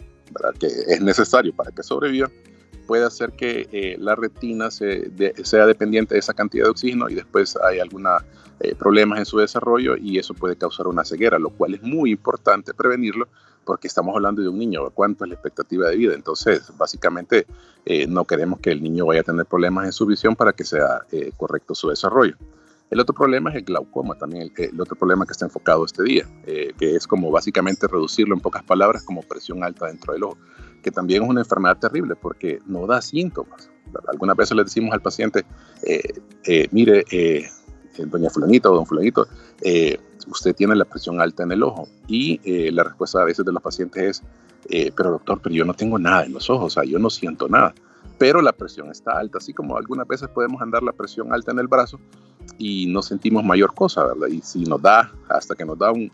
que 0.62 0.68
es 0.68 1.02
necesario 1.02 1.54
para 1.54 1.72
que 1.74 1.84
sobrevivan, 1.84 2.32
puede 2.88 3.04
hacer 3.04 3.34
que 3.34 3.98
la 4.00 4.16
retina 4.16 4.72
se 4.72 5.12
sea 5.44 5.66
dependiente 5.66 6.16
de 6.16 6.20
esa 6.22 6.34
cantidad 6.34 6.64
de 6.64 6.70
oxígeno 6.70 7.10
y 7.10 7.16
después 7.16 7.58
hay 7.58 7.80
algunos 7.80 8.24
problemas 8.80 9.20
en 9.20 9.26
su 9.26 9.40
desarrollo 9.40 9.98
y 9.98 10.20
eso 10.20 10.34
puede 10.34 10.56
causar 10.56 10.88
una 10.88 11.04
ceguera, 11.04 11.38
lo 11.38 11.50
cual 11.50 11.74
es 11.74 11.82
muy 11.82 12.12
importante 12.12 12.74
prevenirlo 12.74 13.28
porque 13.66 13.88
estamos 13.88 14.16
hablando 14.16 14.42
de 14.42 14.48
un 14.48 14.58
niño, 14.58 14.90
cuánto 14.92 15.24
es 15.24 15.30
la 15.30 15.36
expectativa 15.36 15.90
de 15.90 15.96
vida. 15.96 16.14
Entonces, 16.14 16.72
básicamente, 16.78 17.46
eh, 17.86 18.08
no 18.08 18.26
queremos 18.26 18.60
que 18.60 18.72
el 18.72 18.82
niño 18.82 19.06
vaya 19.06 19.22
a 19.22 19.24
tener 19.24 19.46
problemas 19.46 19.86
en 19.86 19.92
su 19.92 20.06
visión 20.06 20.36
para 20.36 20.54
que 20.54 20.64
sea 20.64 21.02
eh, 21.12 21.32
correcto 21.38 21.76
su 21.76 21.90
desarrollo. 21.90 22.36
El 22.90 23.00
otro 23.00 23.16
problema 23.16 23.50
es 23.50 23.56
el 23.56 23.64
glaucoma, 23.64 24.16
también 24.16 24.52
el, 24.56 24.80
otro 24.80 24.96
problema 24.96 25.26
que 25.26 25.32
está 25.32 25.46
enfocado 25.46 25.84
este 25.84 26.04
día, 26.04 26.28
eh, 26.46 26.74
que 26.78 26.96
es 26.96 27.08
como 27.08 27.32
básicamente 27.32 27.88
reducirlo 27.88 28.36
en 28.36 28.42
pocas 28.42 28.64
palabras 28.64 29.04
como 29.04 29.24
presión 29.24 29.64
alta 29.64 29.88
dentro 29.88 30.14
del 30.14 30.24
ojo, 30.24 30.38
que 30.84 30.92
también 30.92 31.24
es 31.24 31.30
una 31.30 31.42
enfermedad 31.42 31.78
terrible 31.78 32.16
porque 32.16 32.60
no 32.68 32.86
da 32.86 33.02
síntomas. 33.02 33.70
Algunas 34.08 34.36
veces 34.36 34.56
le 34.56 34.64
decimos 34.64 34.94
al 34.94 35.02
paciente, 35.02 35.44
mire, 36.72 37.04
doña 37.98 38.30
fulanito 38.30 38.72
o 38.72 38.76
don 38.76 38.86
fulanito, 38.86 39.28
usted 40.28 40.56
tiene 40.56 40.76
la 40.76 40.86
presión 40.86 41.22
alta 41.22 41.44
en 41.44 41.52
el 41.52 41.64
ojo. 41.64 41.88
Y 42.08 42.40
eh, 42.44 42.72
la 42.72 42.84
respuesta 42.84 43.22
a 43.22 43.26
veces 43.26 43.46
de 43.46 43.52
los 43.52 43.62
pacientes 43.62 44.04
es, 44.04 44.24
eh, 44.70 44.92
pero 44.96 45.12
doctor, 45.12 45.40
pero 45.42 45.56
yo 45.56 45.66
no 45.66 45.74
tengo 45.74 46.00
nada 46.00 46.26
en 46.26 46.34
los 46.34 46.50
ojos, 46.50 46.66
o 46.66 46.70
sea, 46.82 46.90
yo 46.90 47.00
no 47.00 47.10
siento 47.10 47.48
nada. 47.48 47.74
Pero 48.18 48.42
la 48.42 48.52
presión 48.52 48.90
está 48.90 49.18
alta, 49.18 49.40
así 49.40 49.54
como 49.54 49.78
algunas 49.78 50.08
veces 50.08 50.30
podemos 50.30 50.62
andar 50.62 50.84
la 50.84 50.92
presión 50.92 51.34
alta 51.34 51.52
en 51.52 51.60
el 51.60 51.68
brazo 51.68 52.00
y 52.58 52.86
no 52.88 53.02
sentimos 53.02 53.44
mayor 53.44 53.74
cosa, 53.74 54.06
¿verdad? 54.06 54.28
Y 54.28 54.42
si 54.42 54.64
nos 54.64 54.82
da, 54.82 55.12
hasta 55.30 55.56
que 55.56 55.66
nos 55.66 55.78
da 55.78 55.92
un, 55.92 56.12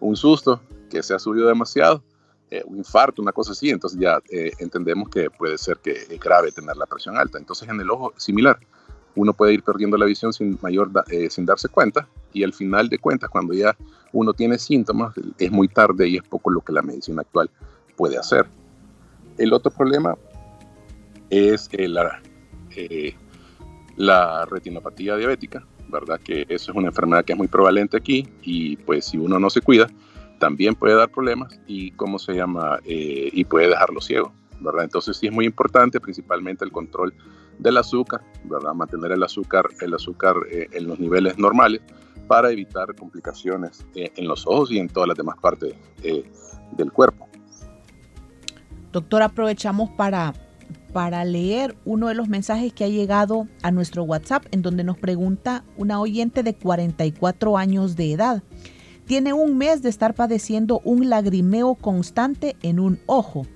un 0.00 0.16
susto, 0.16 0.60
que 0.88 1.02
se 1.02 1.14
ha 1.14 1.18
subido 1.18 1.48
demasiado, 1.48 2.02
eh, 2.50 2.62
un 2.66 2.78
infarto, 2.78 3.22
una 3.22 3.32
cosa 3.32 3.52
así, 3.52 3.70
entonces 3.70 3.98
ya 3.98 4.20
entendemos 4.58 5.08
que 5.08 5.30
puede 5.30 5.56
ser 5.56 5.78
que 5.78 5.92
es 5.92 6.20
grave 6.20 6.52
tener 6.52 6.76
la 6.76 6.86
presión 6.86 7.16
alta. 7.16 7.38
Entonces 7.38 7.68
en 7.68 7.80
el 7.80 7.90
ojo, 7.90 8.12
similar 8.16 8.58
uno 9.14 9.32
puede 9.32 9.54
ir 9.54 9.62
perdiendo 9.62 9.96
la 9.96 10.06
visión 10.06 10.32
sin, 10.32 10.58
mayor, 10.62 10.90
eh, 11.10 11.28
sin 11.30 11.44
darse 11.44 11.68
cuenta 11.68 12.08
y 12.32 12.44
al 12.44 12.52
final 12.52 12.88
de 12.88 12.98
cuentas, 12.98 13.30
cuando 13.30 13.52
ya 13.52 13.76
uno 14.12 14.32
tiene 14.32 14.58
síntomas, 14.58 15.14
es 15.38 15.50
muy 15.50 15.68
tarde 15.68 16.08
y 16.08 16.16
es 16.16 16.22
poco 16.22 16.50
lo 16.50 16.60
que 16.60 16.72
la 16.72 16.82
medicina 16.82 17.22
actual 17.22 17.50
puede 17.96 18.18
hacer. 18.18 18.46
El 19.38 19.52
otro 19.52 19.70
problema 19.70 20.16
es 21.30 21.68
eh, 21.72 21.88
la, 21.88 22.20
eh, 22.76 23.14
la 23.96 24.44
retinopatía 24.46 25.16
diabética, 25.16 25.66
¿verdad? 25.88 26.20
Que 26.20 26.46
eso 26.48 26.72
es 26.72 26.76
una 26.76 26.88
enfermedad 26.88 27.24
que 27.24 27.32
es 27.32 27.38
muy 27.38 27.48
prevalente 27.48 27.96
aquí 27.96 28.28
y 28.42 28.76
pues 28.76 29.06
si 29.06 29.18
uno 29.18 29.38
no 29.38 29.50
se 29.50 29.60
cuida, 29.60 29.88
también 30.38 30.74
puede 30.74 30.96
dar 30.96 31.10
problemas 31.10 31.58
y 31.66 31.92
cómo 31.92 32.18
se 32.18 32.34
llama 32.34 32.80
y 32.84 33.44
puede 33.44 33.68
dejarlo 33.68 34.00
ciego, 34.00 34.32
Entonces 34.80 35.16
sí 35.16 35.26
es 35.26 35.32
muy 35.32 35.46
importante 35.46 36.00
principalmente 36.00 36.64
el 36.64 36.72
control 36.72 37.14
del 37.58 37.76
azúcar, 37.76 38.22
¿verdad? 38.44 38.74
Mantener 38.74 39.12
el 39.12 39.22
azúcar, 39.22 39.68
el 39.80 39.94
azúcar 39.94 40.36
eh, 40.50 40.68
en 40.72 40.86
los 40.86 40.98
niveles 40.98 41.38
normales 41.38 41.80
para 42.26 42.50
evitar 42.50 42.94
complicaciones 42.94 43.84
eh, 43.94 44.10
en 44.16 44.26
los 44.26 44.46
ojos 44.46 44.70
y 44.70 44.78
en 44.78 44.88
todas 44.88 45.08
las 45.08 45.16
demás 45.16 45.36
partes 45.40 45.74
eh, 46.02 46.24
del 46.76 46.92
cuerpo. 46.92 47.28
Doctor, 48.92 49.22
aprovechamos 49.22 49.90
para, 49.90 50.34
para 50.92 51.24
leer 51.24 51.76
uno 51.84 52.08
de 52.08 52.14
los 52.14 52.28
mensajes 52.28 52.72
que 52.72 52.84
ha 52.84 52.88
llegado 52.88 53.48
a 53.62 53.70
nuestro 53.70 54.04
WhatsApp 54.04 54.44
en 54.50 54.62
donde 54.62 54.84
nos 54.84 54.98
pregunta 54.98 55.64
una 55.76 56.00
oyente 56.00 56.42
de 56.42 56.54
44 56.54 57.56
años 57.56 57.96
de 57.96 58.12
edad. 58.12 58.42
Tiene 59.06 59.32
un 59.32 59.58
mes 59.58 59.82
de 59.82 59.88
estar 59.88 60.14
padeciendo 60.14 60.80
un 60.84 61.10
lagrimeo 61.10 61.74
constante 61.74 62.56
en 62.62 62.78
un 62.78 63.00
ojo. 63.06 63.46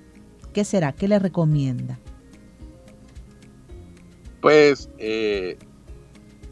¿Qué 0.57 0.65
será? 0.65 0.91
¿Qué 0.91 1.07
le 1.07 1.19
recomienda? 1.19 1.99
Pues 4.41 4.89
eh, 4.97 5.55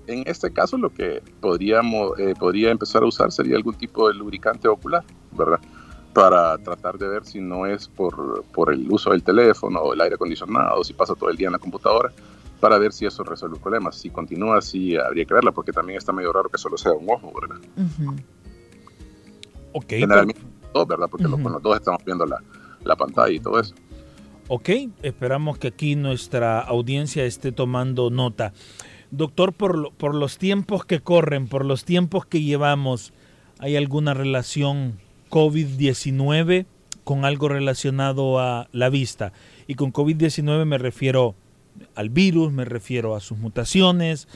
en 0.06 0.22
este 0.28 0.54
caso 0.54 0.78
lo 0.78 0.92
que 0.92 1.24
podríamos, 1.42 2.12
eh, 2.20 2.36
podría 2.38 2.70
empezar 2.70 3.02
a 3.02 3.08
usar 3.08 3.32
sería 3.32 3.56
algún 3.56 3.74
tipo 3.74 4.08
de 4.08 4.14
lubricante 4.14 4.68
ocular, 4.68 5.04
¿verdad? 5.32 5.60
Para 6.14 6.56
tratar 6.60 7.00
de 7.00 7.08
ver 7.08 7.26
si 7.26 7.42
no 7.42 7.66
es 7.66 7.88
por, 7.88 8.46
por 8.54 8.72
el 8.72 8.88
uso 8.92 9.10
del 9.10 9.24
teléfono 9.24 9.80
o 9.80 9.96
el 9.96 10.02
aire 10.02 10.14
acondicionado, 10.14 10.82
o 10.82 10.84
si 10.84 10.94
pasa 10.94 11.16
todo 11.16 11.32
el 11.32 11.38
día 11.38 11.48
en 11.48 11.54
la 11.54 11.60
computadora, 11.60 12.14
para 12.60 12.78
ver 12.78 12.94
si 12.94 13.08
eso 13.08 13.24
resuelve 13.24 13.56
el 13.56 13.62
problema. 13.64 13.92
Si 13.92 14.12
continúa 14.12 14.60
así, 14.60 14.96
habría 14.96 15.26
que 15.26 15.34
verla, 15.34 15.52
porque 15.52 15.72
también 15.72 15.98
está 15.98 16.14
medio 16.14 16.32
raro 16.32 16.48
que 16.50 16.60
solo 16.60 16.78
sea 16.78 16.92
un 16.92 17.10
ojo, 17.10 17.34
¿verdad? 17.42 17.58
Ok. 19.74 19.88
Generalmente 19.88 20.42
dos, 20.76 20.88
¿verdad? 20.88 21.08
Porque 21.10 21.28
los, 21.28 21.42
dos 21.64 21.76
estamos 21.76 22.06
viendo 22.06 22.28
la, 22.28 22.40
la 22.84 22.96
pantalla 22.96 23.34
y 23.34 23.40
todo 23.40 23.60
eso. 23.60 23.74
Ok, 24.48 24.70
esperamos 25.02 25.58
que 25.58 25.70
aquí 25.70 25.96
nuestra 25.96 26.60
audiencia 26.60 27.26
esté 27.26 27.52
tomando 27.52 28.12
nota. 28.12 28.54
Doctor, 29.10 29.54
por, 29.54 30.14
los 30.14 30.38
tiempos 30.38 30.86
que 30.86 31.00
corren, 31.00 31.48
por 31.48 31.66
los 31.66 31.84
tiempos 31.84 32.28
que 32.28 32.44
llevamos, 32.44 33.12
¿hay 33.58 33.76
alguna 33.76 34.14
relación 34.14 35.00
COVID-19 35.32 36.68
con 37.04 37.26
algo 37.26 37.48
relacionado 37.48 38.40
a 38.40 38.68
la 38.72 38.90
vista? 38.90 39.34
Y 39.66 39.74
con 39.74 39.92
COVID-19 39.92 40.64
me 40.66 40.78
refiero 40.78 41.34
al 41.96 42.12
virus, 42.12 42.54
me 42.54 42.66
refiero 42.66 43.16
a 43.16 43.22
sus 43.22 43.40
mutaciones, 43.40 44.28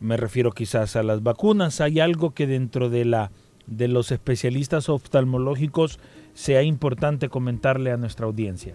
me 0.00 0.16
refiero 0.16 0.52
quizás 0.52 0.96
a 0.96 1.02
las 1.02 1.22
vacunas. 1.22 1.82
¿Hay 1.82 2.00
algo 2.00 2.32
que 2.32 2.46
dentro 2.46 2.88
de, 2.88 3.04
la, 3.04 3.32
de 3.66 3.88
los 3.88 4.12
especialistas 4.12 4.88
oftalmológicos 4.88 6.00
sea 6.32 6.62
importante 6.62 7.28
comentarle 7.28 7.90
a 7.92 7.98
nuestra 7.98 8.24
audiencia? 8.24 8.74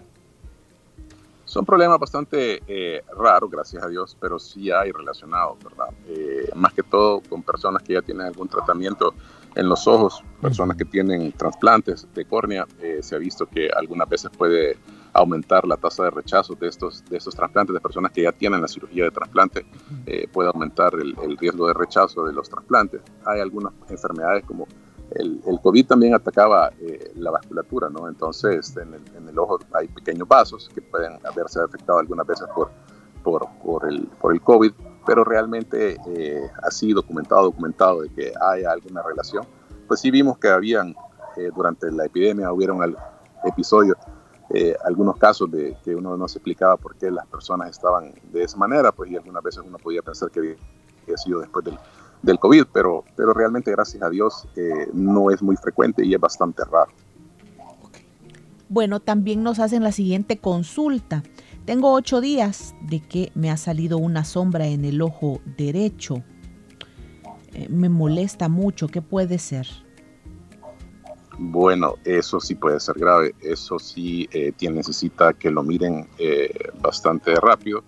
Son 1.54 1.64
problemas 1.64 2.00
bastante 2.00 2.64
eh, 2.66 3.04
raros, 3.16 3.48
gracias 3.48 3.80
a 3.84 3.86
Dios, 3.86 4.16
pero 4.20 4.40
sí 4.40 4.72
hay 4.72 4.90
relacionados, 4.90 5.56
¿verdad? 5.62 5.86
Eh, 6.08 6.50
más 6.56 6.72
que 6.72 6.82
todo 6.82 7.20
con 7.20 7.44
personas 7.44 7.80
que 7.84 7.92
ya 7.92 8.02
tienen 8.02 8.26
algún 8.26 8.48
tratamiento 8.48 9.14
en 9.54 9.68
los 9.68 9.86
ojos, 9.86 10.24
personas 10.42 10.76
que 10.76 10.84
tienen 10.84 11.30
trasplantes 11.30 12.08
de 12.12 12.24
córnea, 12.24 12.66
eh, 12.80 12.98
se 13.02 13.14
ha 13.14 13.18
visto 13.18 13.46
que 13.46 13.70
algunas 13.70 14.08
veces 14.08 14.32
puede 14.36 14.76
aumentar 15.12 15.64
la 15.64 15.76
tasa 15.76 16.02
de 16.02 16.10
rechazo 16.10 16.56
de 16.56 16.66
estos, 16.66 17.04
de 17.04 17.18
estos 17.18 17.36
trasplantes, 17.36 17.72
de 17.72 17.80
personas 17.80 18.10
que 18.10 18.22
ya 18.22 18.32
tienen 18.32 18.60
la 18.60 18.66
cirugía 18.66 19.04
de 19.04 19.12
trasplante, 19.12 19.64
puede 20.32 20.48
aumentar 20.48 20.92
el, 20.94 21.14
el, 21.22 21.36
riesgo 21.38 21.68
de 21.68 21.74
rechazo 21.74 22.26
de 22.26 22.32
los 22.32 22.50
trasplantes. 22.50 23.00
Hay 23.26 23.38
algunas 23.38 23.72
enfermedades 23.88 24.44
como 24.44 24.66
el, 25.10 25.40
el 25.46 25.60
COVID 25.60 25.86
también 25.86 26.14
atacaba 26.14 26.72
eh, 26.80 27.12
la 27.16 27.30
vasculatura, 27.30 27.88
¿no? 27.88 28.08
Entonces, 28.08 28.76
en 28.76 28.94
el, 28.94 29.02
en 29.16 29.28
el, 29.28 29.38
ojo 29.38 29.58
hay 29.72 29.88
pequeños 29.88 30.26
vasos 30.26 30.70
que 30.74 30.82
pueden 30.82 31.18
haberse 31.24 31.60
afectado 31.60 31.98
algunas 31.98 32.26
veces 32.26 32.46
por, 32.54 32.70
por, 33.22 33.46
por, 33.62 33.86
el, 33.88 34.06
por 34.20 34.32
el 34.32 34.40
COVID, 34.40 34.72
pero 35.06 35.24
realmente 35.24 35.96
eh, 36.06 36.50
así 36.62 36.92
documentado, 36.92 37.44
documentado 37.44 38.02
de 38.02 38.08
que 38.10 38.32
haya 38.40 38.72
alguna 38.72 39.02
relación. 39.02 39.46
Pues 39.86 40.00
sí 40.00 40.10
vimos 40.10 40.38
que 40.38 40.48
habían, 40.48 40.94
eh, 41.36 41.50
durante 41.54 41.90
la 41.92 42.06
epidemia, 42.06 42.52
hubieron 42.52 42.82
el 42.82 42.96
episodio, 43.44 43.96
eh, 44.50 44.74
algunos 44.84 45.16
casos 45.16 45.50
de 45.50 45.76
que 45.84 45.94
uno 45.94 46.16
no 46.16 46.28
se 46.28 46.38
explicaba 46.38 46.76
por 46.76 46.96
qué 46.96 47.10
las 47.10 47.26
personas 47.26 47.70
estaban 47.70 48.14
de 48.32 48.44
esa 48.44 48.56
manera, 48.56 48.92
pues 48.92 49.10
y 49.10 49.16
algunas 49.16 49.42
veces 49.42 49.62
uno 49.66 49.78
podía 49.78 50.02
pensar 50.02 50.30
que 50.30 50.56
había 51.02 51.16
sido 51.16 51.40
después 51.40 51.64
del 51.64 51.78
del 52.24 52.38
COVID, 52.38 52.64
pero, 52.72 53.04
pero 53.16 53.32
realmente 53.34 53.70
gracias 53.70 54.02
a 54.02 54.10
Dios 54.10 54.48
eh, 54.56 54.88
no 54.92 55.30
es 55.30 55.42
muy 55.42 55.56
frecuente 55.56 56.04
y 56.04 56.14
es 56.14 56.20
bastante 56.20 56.64
raro. 56.64 56.92
Bueno, 58.68 59.00
también 59.00 59.42
nos 59.42 59.58
hacen 59.58 59.82
la 59.82 59.92
siguiente 59.92 60.38
consulta. 60.38 61.22
Tengo 61.64 61.92
ocho 61.92 62.20
días 62.20 62.74
de 62.82 63.00
que 63.00 63.30
me 63.34 63.50
ha 63.50 63.56
salido 63.56 63.98
una 63.98 64.24
sombra 64.24 64.66
en 64.66 64.84
el 64.84 65.00
ojo 65.02 65.40
derecho. 65.56 66.22
Eh, 67.52 67.68
me 67.68 67.88
molesta 67.88 68.48
mucho. 68.48 68.88
¿Qué 68.88 69.02
puede 69.02 69.38
ser? 69.38 69.66
Bueno, 71.38 71.94
eso 72.04 72.40
sí 72.40 72.54
puede 72.54 72.80
ser 72.80 72.98
grave. 72.98 73.34
Eso 73.40 73.78
sí 73.78 74.28
eh, 74.32 74.52
tiene, 74.56 74.76
necesita 74.76 75.34
que 75.34 75.50
lo 75.50 75.62
miren 75.62 76.08
bastante 76.80 77.34
rápido 77.36 77.84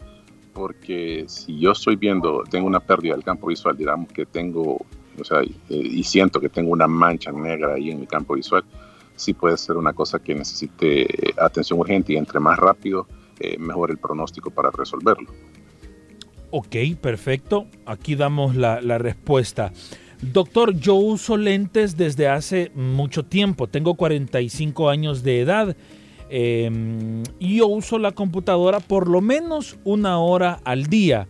porque 0.56 1.26
si 1.28 1.58
yo 1.60 1.72
estoy 1.72 1.96
viendo, 1.96 2.42
tengo 2.50 2.66
una 2.66 2.80
pérdida 2.80 3.12
del 3.12 3.22
campo 3.22 3.48
visual, 3.48 3.76
digamos 3.76 4.10
que 4.10 4.24
tengo, 4.24 4.86
o 5.20 5.24
sea, 5.24 5.42
y 5.68 6.02
siento 6.02 6.40
que 6.40 6.48
tengo 6.48 6.72
una 6.72 6.86
mancha 6.86 7.30
negra 7.30 7.74
ahí 7.74 7.90
en 7.90 8.00
mi 8.00 8.06
campo 8.06 8.34
visual, 8.34 8.64
sí 9.16 9.34
puede 9.34 9.58
ser 9.58 9.76
una 9.76 9.92
cosa 9.92 10.18
que 10.18 10.34
necesite 10.34 11.06
atención 11.38 11.78
urgente 11.78 12.14
y 12.14 12.16
entre 12.16 12.40
más 12.40 12.58
rápido, 12.58 13.06
eh, 13.38 13.58
mejor 13.58 13.90
el 13.90 13.98
pronóstico 13.98 14.50
para 14.50 14.70
resolverlo. 14.70 15.30
Ok, 16.50 16.76
perfecto. 17.02 17.66
Aquí 17.84 18.14
damos 18.14 18.56
la, 18.56 18.80
la 18.80 18.96
respuesta. 18.96 19.74
Doctor, 20.22 20.72
yo 20.74 20.94
uso 20.94 21.36
lentes 21.36 21.98
desde 21.98 22.28
hace 22.28 22.70
mucho 22.74 23.26
tiempo. 23.26 23.66
Tengo 23.66 23.94
45 23.94 24.88
años 24.88 25.22
de 25.22 25.40
edad 25.40 25.76
Em, 26.28 27.22
yo 27.38 27.68
uso 27.68 27.98
la 27.98 28.12
computadora 28.12 28.80
por 28.80 29.08
lo 29.08 29.20
menos 29.20 29.78
una 29.84 30.18
hora 30.18 30.60
al 30.64 30.86
día. 30.86 31.28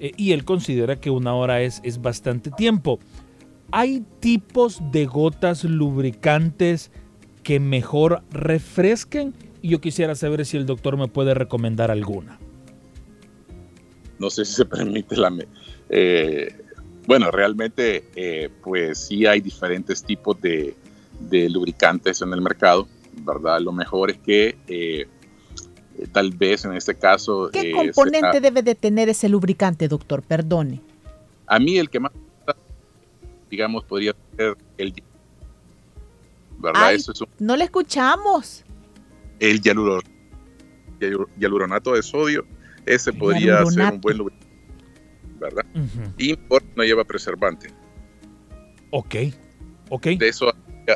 Eh, 0.00 0.12
y 0.16 0.32
él 0.32 0.44
considera 0.44 1.00
que 1.00 1.10
una 1.10 1.34
hora 1.34 1.62
es, 1.62 1.80
es 1.84 2.00
bastante 2.00 2.50
tiempo. 2.50 2.98
¿Hay 3.70 4.04
tipos 4.20 4.80
de 4.92 5.06
gotas 5.06 5.64
lubricantes 5.64 6.90
que 7.42 7.60
mejor 7.60 8.22
refresquen? 8.30 9.34
Y 9.60 9.70
yo 9.70 9.80
quisiera 9.80 10.14
saber 10.14 10.46
si 10.46 10.56
el 10.56 10.66
doctor 10.66 10.96
me 10.96 11.08
puede 11.08 11.34
recomendar 11.34 11.90
alguna. 11.90 12.38
No 14.18 14.30
sé 14.30 14.44
si 14.44 14.54
se 14.54 14.64
permite 14.64 15.16
la... 15.16 15.32
Eh, 15.90 16.54
bueno, 17.06 17.30
realmente 17.30 18.04
eh, 18.16 18.50
pues 18.62 18.98
sí 18.98 19.26
hay 19.26 19.40
diferentes 19.40 20.02
tipos 20.02 20.40
de 20.40 20.74
lubricantes 21.50 22.20
en 22.22 22.32
el 22.32 22.40
mercado 22.40 22.86
¿verdad? 23.24 23.60
Lo 23.60 23.72
mejor 23.72 24.10
es 24.10 24.18
que 24.18 24.56
eh, 24.66 25.06
tal 26.12 26.30
vez 26.30 26.64
en 26.64 26.74
este 26.74 26.94
caso... 26.94 27.50
¿Qué 27.52 27.70
eh, 27.70 27.72
componente 27.72 28.40
debe 28.40 28.62
de 28.62 28.74
tener 28.74 29.08
ese 29.08 29.28
lubricante, 29.28 29.88
doctor? 29.88 30.22
Perdone. 30.22 30.80
A 31.46 31.58
mí 31.58 31.78
el 31.78 31.90
que 31.90 32.00
más, 32.00 32.12
digamos, 33.50 33.84
podría 33.84 34.14
ser 34.36 34.56
el... 34.76 34.94
¿Verdad? 36.58 36.92
no 37.38 37.56
le 37.56 37.64
escuchamos. 37.64 38.64
El 39.38 39.60
hialuronato 41.38 41.92
de 41.92 42.02
sodio, 42.02 42.44
ese 42.84 43.12
podría 43.12 43.64
ser 43.66 43.92
un 43.92 44.00
buen 44.00 44.18
lubricante, 44.18 44.46
¿verdad? 45.38 45.64
Y 46.18 46.36
no 46.74 46.82
lleva 46.82 47.04
preservante. 47.04 47.68
Ok, 48.90 49.14
ok. 49.90 50.06
De 50.18 50.28
eso 50.28 50.52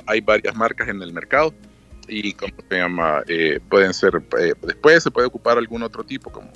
hay 0.06 0.20
varias 0.20 0.56
marcas 0.56 0.88
en 0.88 1.00
el 1.00 1.12
mercado 1.12 1.54
y 2.08 2.32
cómo 2.34 2.52
se 2.68 2.76
llama, 2.76 3.22
eh, 3.28 3.60
pueden 3.68 3.94
ser, 3.94 4.22
eh, 4.38 4.54
después 4.62 5.02
se 5.02 5.10
puede 5.10 5.26
ocupar 5.26 5.58
algún 5.58 5.82
otro 5.82 6.04
tipo 6.04 6.30
como 6.30 6.50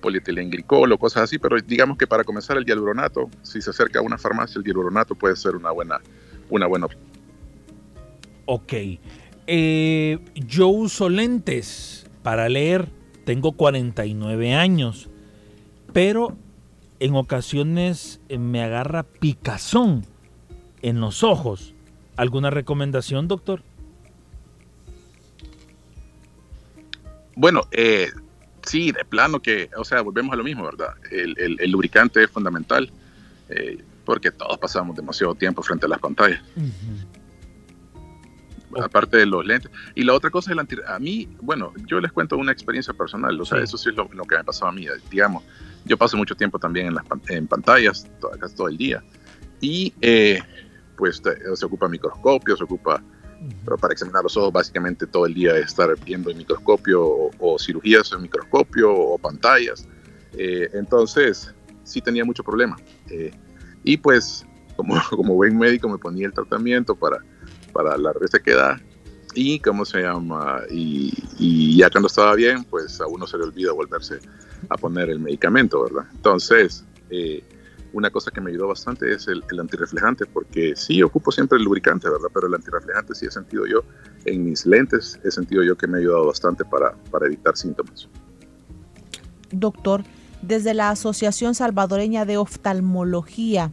polietilenglicol 0.00 0.92
o 0.92 0.98
cosas 0.98 1.24
así, 1.24 1.38
pero 1.38 1.56
digamos 1.60 1.98
que 1.98 2.06
para 2.06 2.24
comenzar 2.24 2.56
el 2.56 2.64
hialuronato, 2.64 3.28
si 3.42 3.60
se 3.60 3.70
acerca 3.70 3.98
a 3.98 4.02
una 4.02 4.18
farmacia, 4.18 4.58
el 4.58 4.64
hialuronato 4.64 5.14
puede 5.14 5.36
ser 5.36 5.56
una 5.56 5.70
buena, 5.70 6.00
una 6.50 6.66
buena 6.66 6.86
opción. 6.86 7.02
Ok. 8.46 8.72
Eh, 9.46 10.18
yo 10.34 10.68
uso 10.68 11.08
lentes 11.08 12.06
para 12.22 12.48
leer, 12.48 12.88
tengo 13.24 13.52
49 13.52 14.54
años, 14.54 15.08
pero 15.92 16.36
en 17.00 17.14
ocasiones 17.14 18.20
me 18.28 18.62
agarra 18.62 19.04
picazón 19.04 20.04
en 20.82 21.00
los 21.00 21.22
ojos. 21.22 21.74
¿Alguna 22.16 22.50
recomendación, 22.50 23.28
doctor? 23.28 23.62
Bueno, 27.38 27.60
eh, 27.70 28.10
sí, 28.66 28.90
de 28.90 29.04
plano 29.04 29.40
que, 29.40 29.70
o 29.76 29.84
sea, 29.84 30.00
volvemos 30.00 30.32
a 30.32 30.36
lo 30.36 30.42
mismo, 30.42 30.64
¿verdad? 30.64 30.94
El, 31.08 31.70
lubricante 31.70 32.24
es 32.24 32.28
fundamental 32.28 32.90
eh, 33.48 33.78
porque 34.04 34.32
todos 34.32 34.58
pasamos 34.58 34.96
demasiado 34.96 35.36
tiempo 35.36 35.62
frente 35.62 35.86
a 35.86 35.88
las 35.88 36.00
pantallas. 36.00 36.42
Aparte 38.82 39.18
de 39.18 39.26
los 39.26 39.46
lentes. 39.46 39.70
Y 39.94 40.02
la 40.02 40.14
otra 40.14 40.30
cosa 40.30 40.50
es 40.50 40.54
el 40.54 40.58
anti... 40.58 40.78
A 40.88 40.98
mí, 40.98 41.28
bueno, 41.40 41.72
yo 41.86 42.00
les 42.00 42.10
cuento 42.10 42.36
una 42.36 42.50
experiencia 42.50 42.92
personal, 42.92 43.40
o 43.40 43.44
sea, 43.44 43.60
eso 43.60 43.78
sí 43.78 43.90
es 43.90 43.94
lo, 43.94 44.08
que 44.08 44.36
me 44.36 44.42
pasó 44.42 44.66
a 44.66 44.72
mí. 44.72 44.88
Digamos, 45.08 45.44
yo 45.84 45.96
paso 45.96 46.16
mucho 46.16 46.34
tiempo 46.34 46.58
también 46.58 46.88
en, 46.88 46.94
las, 46.96 47.04
en 47.28 47.46
pantallas, 47.46 48.10
todo, 48.20 48.32
casi 48.32 48.56
todo 48.56 48.66
el 48.66 48.76
día. 48.76 49.00
Y 49.60 49.94
eh, 50.00 50.42
pues 50.96 51.22
se 51.54 51.64
ocupa 51.64 51.88
microscopio, 51.88 52.56
se 52.56 52.64
ocupa 52.64 53.00
pero 53.64 53.76
para 53.78 53.92
examinar 53.92 54.22
los 54.22 54.36
ojos 54.36 54.52
básicamente 54.52 55.06
todo 55.06 55.26
el 55.26 55.34
día 55.34 55.56
es 55.56 55.66
estar 55.66 55.94
viendo 56.04 56.30
el 56.30 56.36
microscopio 56.36 57.30
o, 57.38 57.58
cirugías 57.58 58.10
en 58.12 58.22
microscopio 58.22 58.92
o 58.92 59.18
pantallas. 59.18 59.86
Eh, 60.32 60.68
entonces 60.74 61.54
sí 61.84 62.00
tenía 62.00 62.24
mucho 62.24 62.42
problema. 62.42 62.76
Eh, 63.10 63.30
y 63.84 63.96
pues 63.96 64.44
como, 64.76 64.94
como 65.10 65.34
buen 65.34 65.56
médico 65.56 65.88
me 65.88 65.98
ponía 65.98 66.26
el 66.26 66.32
tratamiento 66.32 66.94
para, 66.94 67.18
para 67.72 67.96
la 67.96 68.12
resequedad 68.12 68.78
y 69.34 69.60
cómo 69.60 69.84
se 69.84 70.02
llama 70.02 70.62
y, 70.70 71.12
y, 71.38 71.76
ya 71.76 71.90
cuando 71.90 72.08
estaba 72.08 72.34
bien 72.34 72.64
pues 72.64 73.00
a 73.00 73.06
uno 73.06 73.26
se 73.26 73.36
le 73.36 73.44
olvida 73.44 73.72
volverse 73.72 74.18
a 74.68 74.76
poner 74.76 75.10
el 75.10 75.20
medicamento, 75.20 75.84
¿verdad? 75.84 76.10
Entonces 76.12 76.84
eh, 77.10 77.44
una 77.92 78.10
cosa 78.10 78.30
que 78.30 78.40
me 78.40 78.50
ayudó 78.50 78.68
bastante 78.68 79.12
es 79.12 79.28
el, 79.28 79.42
antirreflejante, 79.58 80.26
porque 80.26 80.74
sí 80.76 81.02
ocupo 81.02 81.32
siempre 81.32 81.58
el 81.58 81.64
lubricante, 81.64 82.08
¿verdad? 82.08 82.28
Pero 82.32 82.46
el 82.46 82.54
antirreflejante 82.54 83.14
sí 83.14 83.26
he 83.26 83.30
sentido 83.30 83.66
yo, 83.66 83.82
en 84.24 84.44
mis 84.44 84.66
lentes, 84.66 85.18
he 85.24 85.30
sentido 85.30 85.62
yo 85.62 85.76
que 85.76 85.86
me 85.86 85.98
ha 85.98 86.00
ayudado 86.00 86.26
bastante 86.26 86.64
para, 86.64 86.92
para 87.10 87.26
evitar 87.26 87.56
síntomas. 87.56 88.08
Doctor, 89.50 90.04
desde 90.42 90.74
la 90.74 90.90
Asociación 90.90 91.54
Salvadoreña 91.54 92.24
de 92.24 92.36
Oftalmología, 92.36 93.72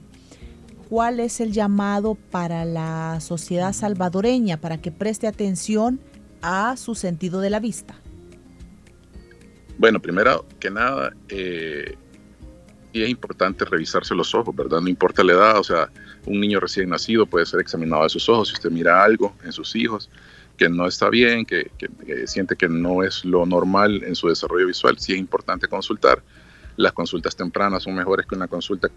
¿cuál 0.90 1.20
es 1.20 1.42
el 1.42 1.52
llamado 1.52 2.16
para 2.16 2.66
la 2.66 3.20
sociedad 3.20 3.74
salvadoreña 3.74 4.58
para 4.58 4.82
que 4.82 4.92
preste 4.92 5.28
atención 5.28 6.00
a 6.42 6.78
su 6.78 6.96
sentido 6.96 7.42
de 7.42 7.50
la 7.50 7.60
vista? 7.60 7.96
Bueno, 9.78 10.02
primero 10.02 10.46
que 10.60 10.72
nada, 10.72 11.14
eh, 11.28 11.98
es 13.04 13.10
importante 13.10 13.66
revisarse 13.66 14.16
los 14.16 14.34
ojos, 14.34 14.56
¿verdad? 14.56 14.80
No 14.82 14.88
importa 14.88 15.24
la 15.24 15.34
edad, 15.34 15.60
o 15.60 15.64
sea, 15.64 15.90
un 16.26 16.40
niño 16.40 16.60
recién 16.60 16.90
nacido 16.90 17.26
puede 17.26 17.46
ser 17.46 17.60
examinado 17.60 18.04
de 18.04 18.10
sus 18.10 18.28
ojos. 18.30 18.50
Si 18.50 18.54
usted 18.54 18.72
mira 18.72 19.04
algo 19.04 19.36
en 19.44 19.52
sus 19.52 19.76
hijos 19.76 20.10
que 20.58 20.70
no 20.70 20.88
está 20.88 21.10
bien, 21.10 21.46
que, 21.46 21.72
siente 22.26 22.56
que 22.56 22.70
no 22.70 23.04
es 23.04 23.26
lo 23.26 23.46
normal 23.46 24.04
en 24.04 24.16
su 24.16 24.30
desarrollo 24.30 24.68
visual, 24.68 24.98
sí 24.98 25.14
es 25.14 25.20
importante 25.20 25.68
consultar. 25.68 26.24
Las 26.78 26.94
consultas 26.94 27.36
tempranas 27.36 27.84
son 27.84 27.96
mejores 27.96 28.26
que 28.26 28.36
una 28.36 28.48
consulta 28.48 28.90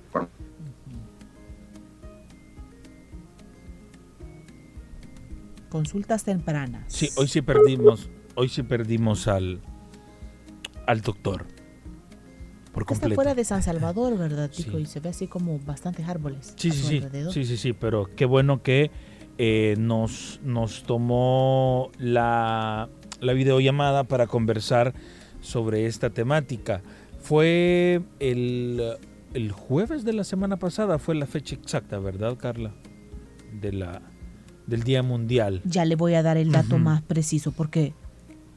Consultas 5.68 6.24
tempranas. 6.24 6.84
Sí, 6.88 7.10
hoy 7.16 7.28
sí 7.28 7.42
perdimos, 7.42 8.08
hoy 8.34 8.48
sí 8.48 8.62
perdimos 8.62 9.28
al, 9.28 9.60
al 10.86 11.02
doctor. 11.02 11.57
Por 12.72 12.84
completo. 12.84 13.08
Está 13.08 13.14
fuera 13.14 13.34
de 13.34 13.44
San 13.44 13.62
Salvador, 13.62 14.16
¿verdad, 14.16 14.50
Tico? 14.50 14.78
Y 14.78 14.86
se 14.86 15.00
ve 15.00 15.08
así 15.08 15.26
como 15.26 15.58
bastantes 15.60 16.08
árboles. 16.08 16.54
Sí, 16.56 16.70
sí, 16.70 16.82
sí. 16.82 17.02
Sí, 17.30 17.44
sí, 17.44 17.56
sí, 17.56 17.72
pero 17.72 18.08
qué 18.14 18.24
bueno 18.24 18.62
que 18.62 18.90
eh, 19.38 19.74
nos, 19.78 20.40
nos 20.44 20.82
tomó 20.84 21.90
la, 21.98 22.88
la 23.20 23.32
videollamada 23.32 24.04
para 24.04 24.26
conversar 24.26 24.94
sobre 25.40 25.86
esta 25.86 26.10
temática. 26.10 26.82
Fue 27.20 28.00
el, 28.20 28.82
el 29.34 29.52
jueves 29.52 30.04
de 30.04 30.12
la 30.12 30.24
semana 30.24 30.56
pasada, 30.58 30.98
fue 30.98 31.14
la 31.14 31.26
fecha 31.26 31.54
exacta, 31.54 31.98
¿verdad, 31.98 32.36
Carla? 32.36 32.74
De 33.60 33.72
la, 33.72 34.02
del 34.66 34.82
Día 34.82 35.02
Mundial. 35.02 35.62
Ya 35.64 35.84
le 35.84 35.96
voy 35.96 36.14
a 36.14 36.22
dar 36.22 36.36
el 36.36 36.52
dato 36.52 36.78
más 36.78 37.02
preciso 37.02 37.52
porque 37.52 37.94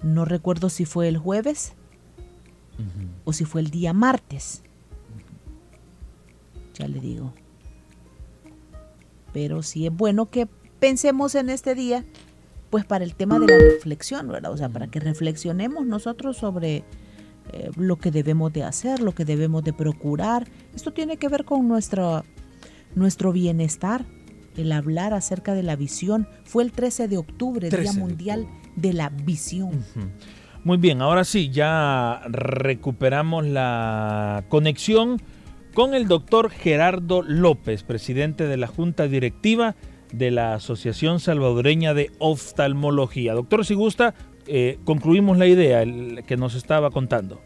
no 0.03 0.25
recuerdo 0.25 0.69
si 0.69 0.85
fue 0.85 1.07
el 1.07 1.17
jueves 1.17 1.73
o 3.23 3.33
si 3.33 3.45
fue 3.45 3.61
el 3.61 3.69
día 3.69 3.93
martes. 3.93 4.63
Ya 6.77 6.87
le 6.87 6.99
digo. 6.99 7.33
Pero 9.33 9.63
sí 9.63 9.87
es 9.87 9.95
bueno 9.95 10.29
que 10.29 10.47
pensemos 10.79 11.35
en 11.35 11.49
este 11.49 11.75
día, 11.75 12.03
pues 12.69 12.85
para 12.85 13.03
el 13.03 13.15
tema 13.15 13.39
de 13.39 13.47
la 13.47 13.57
reflexión, 13.57 14.27
¿verdad? 14.27 14.51
O 14.51 14.57
sea, 14.57 14.69
para 14.69 14.87
que 14.87 14.99
reflexionemos 14.99 15.85
nosotros 15.85 16.37
sobre 16.37 16.83
eh, 17.53 17.69
lo 17.75 17.97
que 17.97 18.11
debemos 18.11 18.53
de 18.53 18.63
hacer, 18.63 19.01
lo 19.01 19.13
que 19.13 19.25
debemos 19.25 19.63
de 19.63 19.73
procurar. 19.73 20.47
Esto 20.75 20.91
tiene 20.91 21.17
que 21.17 21.27
ver 21.27 21.45
con 21.45 21.67
nuestro, 21.67 22.23
nuestro 22.95 23.31
bienestar, 23.31 24.05
el 24.57 24.71
hablar 24.71 25.13
acerca 25.13 25.53
de 25.53 25.63
la 25.63 25.75
visión. 25.75 26.27
Fue 26.43 26.63
el 26.63 26.71
13 26.71 27.07
de 27.07 27.17
octubre, 27.17 27.69
Día 27.69 27.93
Mundial 27.93 28.47
de, 28.75 28.93
la 28.93 29.09
Visión. 29.09 29.83
Muy 30.63 30.77
bien, 30.77 31.01
ahora 31.01 31.23
sí, 31.23 31.49
ya 31.49 32.21
recuperamos 32.27 33.47
la 33.47 34.45
conexión 34.47 35.19
con 35.73 35.95
el 35.95 36.07
doctor 36.07 36.51
Gerardo 36.51 37.23
López, 37.23 37.81
presidente 37.81 38.45
de 38.45 38.57
la 38.57 38.67
Junta 38.67 39.07
Directiva 39.07 39.75
de 40.13 40.29
la 40.29 40.53
Asociación 40.53 41.19
Salvadoreña 41.19 41.95
de 41.95 42.11
Oftalmología. 42.19 43.33
Doctor, 43.33 43.65
si 43.65 43.73
gusta, 43.73 44.13
eh, 44.45 44.77
concluimos 44.85 45.39
la 45.39 45.47
idea 45.47 45.83
que 46.27 46.37
nos 46.37 46.53
estaba 46.53 46.91
contando. 46.91 47.41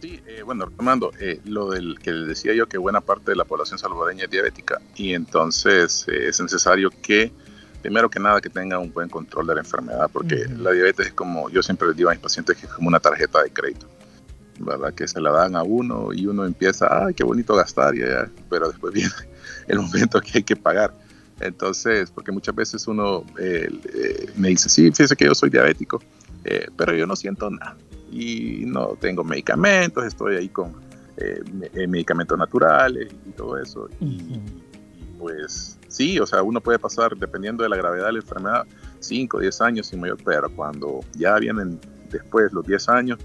Sí, 0.00 0.18
eh, 0.26 0.40
bueno, 0.42 0.64
retomando 0.64 1.10
eh, 1.20 1.40
lo 1.44 1.68
del 1.68 1.98
que 1.98 2.12
decía 2.12 2.54
yo 2.54 2.66
que 2.66 2.78
buena 2.78 3.02
parte 3.02 3.32
de 3.32 3.36
la 3.36 3.44
población 3.44 3.78
salvadoreña 3.78 4.24
es 4.24 4.30
diabética 4.30 4.80
y 4.94 5.12
entonces 5.12 6.06
es 6.08 6.40
necesario 6.40 6.90
que 7.02 7.30
primero 7.86 8.10
que 8.10 8.18
nada 8.18 8.40
que 8.40 8.50
tenga 8.50 8.80
un 8.80 8.92
buen 8.92 9.08
control 9.08 9.46
de 9.46 9.54
la 9.54 9.60
enfermedad, 9.60 10.10
porque 10.12 10.44
la 10.58 10.72
diabetes 10.72 11.06
es 11.06 11.12
como, 11.12 11.48
yo 11.50 11.62
siempre 11.62 11.86
les 11.86 11.96
digo 11.96 12.10
a 12.10 12.14
mis 12.14 12.20
pacientes 12.20 12.56
que 12.56 12.66
es 12.66 12.72
como 12.72 12.88
una 12.88 12.98
tarjeta 12.98 13.44
de 13.44 13.50
crédito, 13.50 13.86
¿verdad? 14.58 14.92
Que 14.92 15.06
se 15.06 15.20
la 15.20 15.30
dan 15.30 15.54
a 15.54 15.62
uno 15.62 16.12
y 16.12 16.26
uno 16.26 16.44
empieza, 16.44 16.88
ay, 16.90 17.14
qué 17.14 17.22
bonito 17.22 17.54
gastar, 17.54 17.94
ya, 17.94 18.28
pero 18.50 18.70
después 18.70 18.92
viene 18.94 19.12
el 19.68 19.78
momento 19.78 20.20
que 20.20 20.38
hay 20.38 20.42
que 20.42 20.56
pagar. 20.56 20.92
Entonces, 21.38 22.10
porque 22.10 22.32
muchas 22.32 22.56
veces 22.56 22.88
uno 22.88 23.24
eh, 23.38 23.68
eh, 23.94 24.30
me 24.34 24.48
dice, 24.48 24.68
sí, 24.68 24.90
fíjese 24.90 25.14
que 25.14 25.26
yo 25.26 25.34
soy 25.36 25.50
diabético, 25.50 26.02
eh, 26.42 26.66
pero 26.76 26.92
yo 26.92 27.06
no 27.06 27.14
siento 27.14 27.48
nada 27.50 27.76
y 28.10 28.64
no 28.66 28.96
tengo 29.00 29.22
medicamentos, 29.22 30.04
estoy 30.04 30.34
ahí 30.34 30.48
con 30.48 30.74
medicamentos 31.86 32.36
naturales 32.36 33.14
y 33.26 33.30
todo 33.30 33.56
eso. 33.58 33.88
y 34.00 34.40
pues 35.18 35.78
sí, 35.88 36.18
o 36.20 36.26
sea, 36.26 36.42
uno 36.42 36.60
puede 36.60 36.78
pasar, 36.78 37.16
dependiendo 37.16 37.62
de 37.62 37.68
la 37.68 37.76
gravedad 37.76 38.06
de 38.06 38.12
la 38.12 38.18
enfermedad, 38.18 38.66
5 39.00 39.36
o 39.36 39.40
10 39.40 39.60
años 39.60 39.86
sin 39.88 40.00
mayor, 40.00 40.18
pero 40.24 40.50
cuando 40.54 41.00
ya 41.14 41.36
vienen 41.38 41.80
después 42.10 42.52
los 42.52 42.66
10 42.66 42.88
años, 42.88 43.18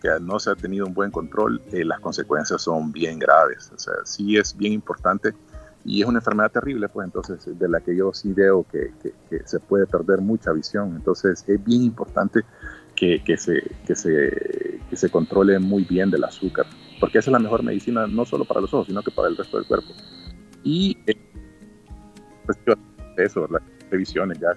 que 0.00 0.08
no 0.20 0.38
se 0.38 0.50
ha 0.50 0.54
tenido 0.54 0.86
un 0.86 0.94
buen 0.94 1.10
control, 1.10 1.60
eh, 1.72 1.84
las 1.84 2.00
consecuencias 2.00 2.62
son 2.62 2.92
bien 2.92 3.18
graves. 3.18 3.70
O 3.74 3.78
sea, 3.78 3.94
sí 4.04 4.36
es 4.36 4.56
bien 4.56 4.72
importante 4.72 5.34
y 5.84 6.02
es 6.02 6.08
una 6.08 6.18
enfermedad 6.18 6.50
terrible, 6.50 6.88
pues 6.88 7.06
entonces 7.06 7.58
de 7.58 7.68
la 7.68 7.80
que 7.80 7.96
yo 7.96 8.12
sí 8.12 8.32
veo 8.32 8.66
que, 8.70 8.92
se 9.44 9.60
puede 9.60 9.86
perder 9.86 10.20
mucha 10.20 10.52
visión. 10.52 10.96
Entonces 10.96 11.44
es 11.46 11.64
bien 11.64 11.82
importante 11.82 12.42
que, 12.94 13.20
se, 13.36 13.62
se, 13.94 14.80
se 14.92 15.10
controle 15.10 15.58
muy 15.58 15.84
bien 15.84 16.10
del 16.10 16.24
azúcar, 16.24 16.66
porque 16.98 17.18
esa 17.18 17.30
es 17.30 17.32
la 17.32 17.38
mejor 17.38 17.62
medicina 17.62 18.06
no 18.06 18.24
solo 18.24 18.44
para 18.44 18.60
los 18.60 18.72
ojos, 18.74 18.88
sino 18.88 19.02
que 19.02 19.10
para 19.10 19.28
el 19.28 19.36
resto 19.36 19.58
del 19.58 19.66
cuerpo. 19.66 19.92
Y 20.64 20.98
eh, 21.06 21.16
eso, 23.16 23.46
las 23.50 23.62
revisiones 23.90 24.38
ya 24.38 24.48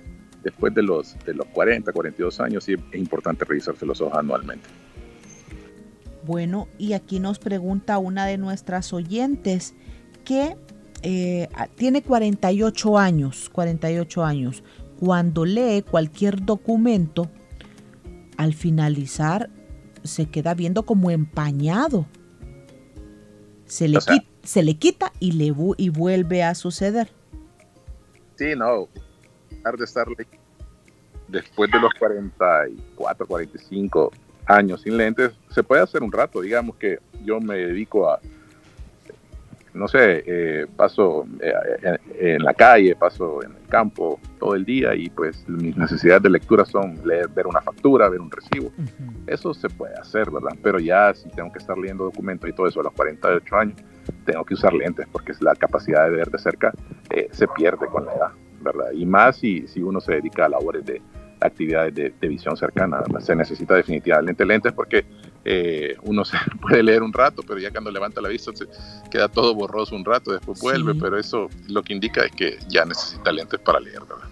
después 0.43 0.73
de 0.73 0.83
los, 0.83 1.17
de 1.25 1.33
los 1.33 1.47
40, 1.47 1.91
42 1.91 2.39
años, 2.39 2.63
sí 2.63 2.73
es 2.73 2.99
importante 2.99 3.45
revisarse 3.45 3.85
los 3.85 3.99
ojos 4.01 4.17
anualmente. 4.17 4.67
Bueno, 6.25 6.67
y 6.77 6.93
aquí 6.93 7.19
nos 7.19 7.39
pregunta 7.39 7.97
una 7.97 8.25
de 8.25 8.37
nuestras 8.37 8.93
oyentes 8.93 9.73
que 10.25 10.55
eh, 11.01 11.47
tiene 11.75 12.01
48 12.01 12.97
años, 12.97 13.49
48 13.49 14.23
años. 14.23 14.63
Cuando 14.99 15.45
lee 15.45 15.83
cualquier 15.89 16.45
documento, 16.45 17.29
al 18.37 18.53
finalizar 18.53 19.49
se 20.03 20.27
queda 20.27 20.53
viendo 20.53 20.83
como 20.83 21.11
empañado. 21.11 22.05
Se 23.65 23.87
le, 23.87 23.99
quita, 23.99 24.25
se 24.43 24.63
le 24.63 24.75
quita 24.75 25.13
y, 25.19 25.33
le, 25.33 25.53
y 25.77 25.89
vuelve 25.89 26.43
a 26.43 26.55
suceder. 26.55 27.11
Sí, 28.39 28.55
no. 28.55 28.87
De 29.77 29.83
estar 29.83 30.07
después 31.27 31.69
de 31.69 31.77
los 31.77 31.93
44, 31.95 33.27
45 33.27 34.11
años 34.45 34.81
sin 34.81 34.95
lentes, 34.95 35.33
se 35.49 35.61
puede 35.61 35.81
hacer 35.81 36.01
un 36.01 36.11
rato. 36.11 36.39
Digamos 36.39 36.77
que 36.77 36.99
yo 37.25 37.41
me 37.41 37.57
dedico 37.57 38.09
a, 38.09 38.21
no 39.73 39.89
sé, 39.89 40.23
eh, 40.25 40.67
paso 40.73 41.27
eh, 41.41 41.97
en, 42.17 42.41
la 42.41 42.53
calle, 42.53 42.95
paso 42.95 43.43
en 43.43 43.51
el 43.51 43.67
campo 43.67 44.17
todo 44.39 44.55
el 44.55 44.63
día 44.63 44.95
y 44.95 45.09
pues 45.09 45.45
mis 45.49 45.75
necesidades 45.75 46.23
de 46.23 46.29
lectura 46.29 46.63
son 46.63 46.97
leer, 47.05 47.27
ver 47.27 47.45
una 47.45 47.59
factura, 47.59 48.07
ver 48.07 48.21
un 48.21 48.31
recibo. 48.31 48.71
Eso 49.27 49.53
se 49.53 49.67
puede 49.67 49.95
hacer, 49.95 50.31
¿verdad? 50.31 50.57
Pero 50.63 50.79
ya 50.79 51.13
si 51.13 51.27
tengo 51.31 51.51
que 51.51 51.59
estar 51.59 51.77
leyendo 51.77 52.05
documentos 52.05 52.49
y 52.49 52.53
todo 52.53 52.67
eso 52.67 52.79
a 52.79 52.83
los 52.83 52.93
48 52.93 53.55
años, 53.57 53.75
tengo 54.25 54.43
que 54.45 54.53
usar 54.53 54.73
lentes 54.73 55.07
porque 55.11 55.33
la 55.39 55.55
capacidad 55.55 56.05
de 56.05 56.11
ver 56.11 56.29
de 56.29 56.39
cerca 56.39 56.73
eh, 57.09 57.29
se 57.31 57.47
pierde 57.47 57.87
con 57.87 58.05
la 58.05 58.13
edad, 58.13 58.31
¿verdad? 58.61 58.91
Y 58.93 59.05
más 59.05 59.37
si, 59.37 59.67
si 59.67 59.81
uno 59.81 59.99
se 59.99 60.13
dedica 60.13 60.45
a 60.45 60.49
labores 60.49 60.85
de 60.85 61.01
actividades 61.41 61.95
de, 61.95 62.27
visión 62.27 62.57
cercana, 62.57 63.01
se 63.19 63.35
necesita 63.35 63.75
definitivamente 63.75 64.45
lentes 64.45 64.73
porque 64.73 65.05
eh, 65.45 65.95
uno 66.03 66.25
se 66.25 66.37
puede 66.61 66.83
leer 66.83 67.01
un 67.01 67.13
rato, 67.13 67.43
pero 67.47 67.59
ya 67.59 67.71
cuando 67.71 67.91
levanta 67.91 68.21
la 68.21 68.29
vista 68.29 68.51
se 68.53 68.65
queda 69.09 69.27
todo 69.29 69.55
borroso 69.55 69.95
un 69.95 70.05
rato, 70.05 70.31
después 70.31 70.59
vuelve, 70.59 70.95
pero 70.95 71.17
eso 71.17 71.49
lo 71.67 71.81
que 71.81 71.93
indica 71.93 72.25
es 72.25 72.31
que 72.31 72.59
ya 72.67 72.85
necesita 72.85 73.31
lentes 73.31 73.59
para 73.59 73.79
leer, 73.79 74.01
¿verdad? 74.01 74.27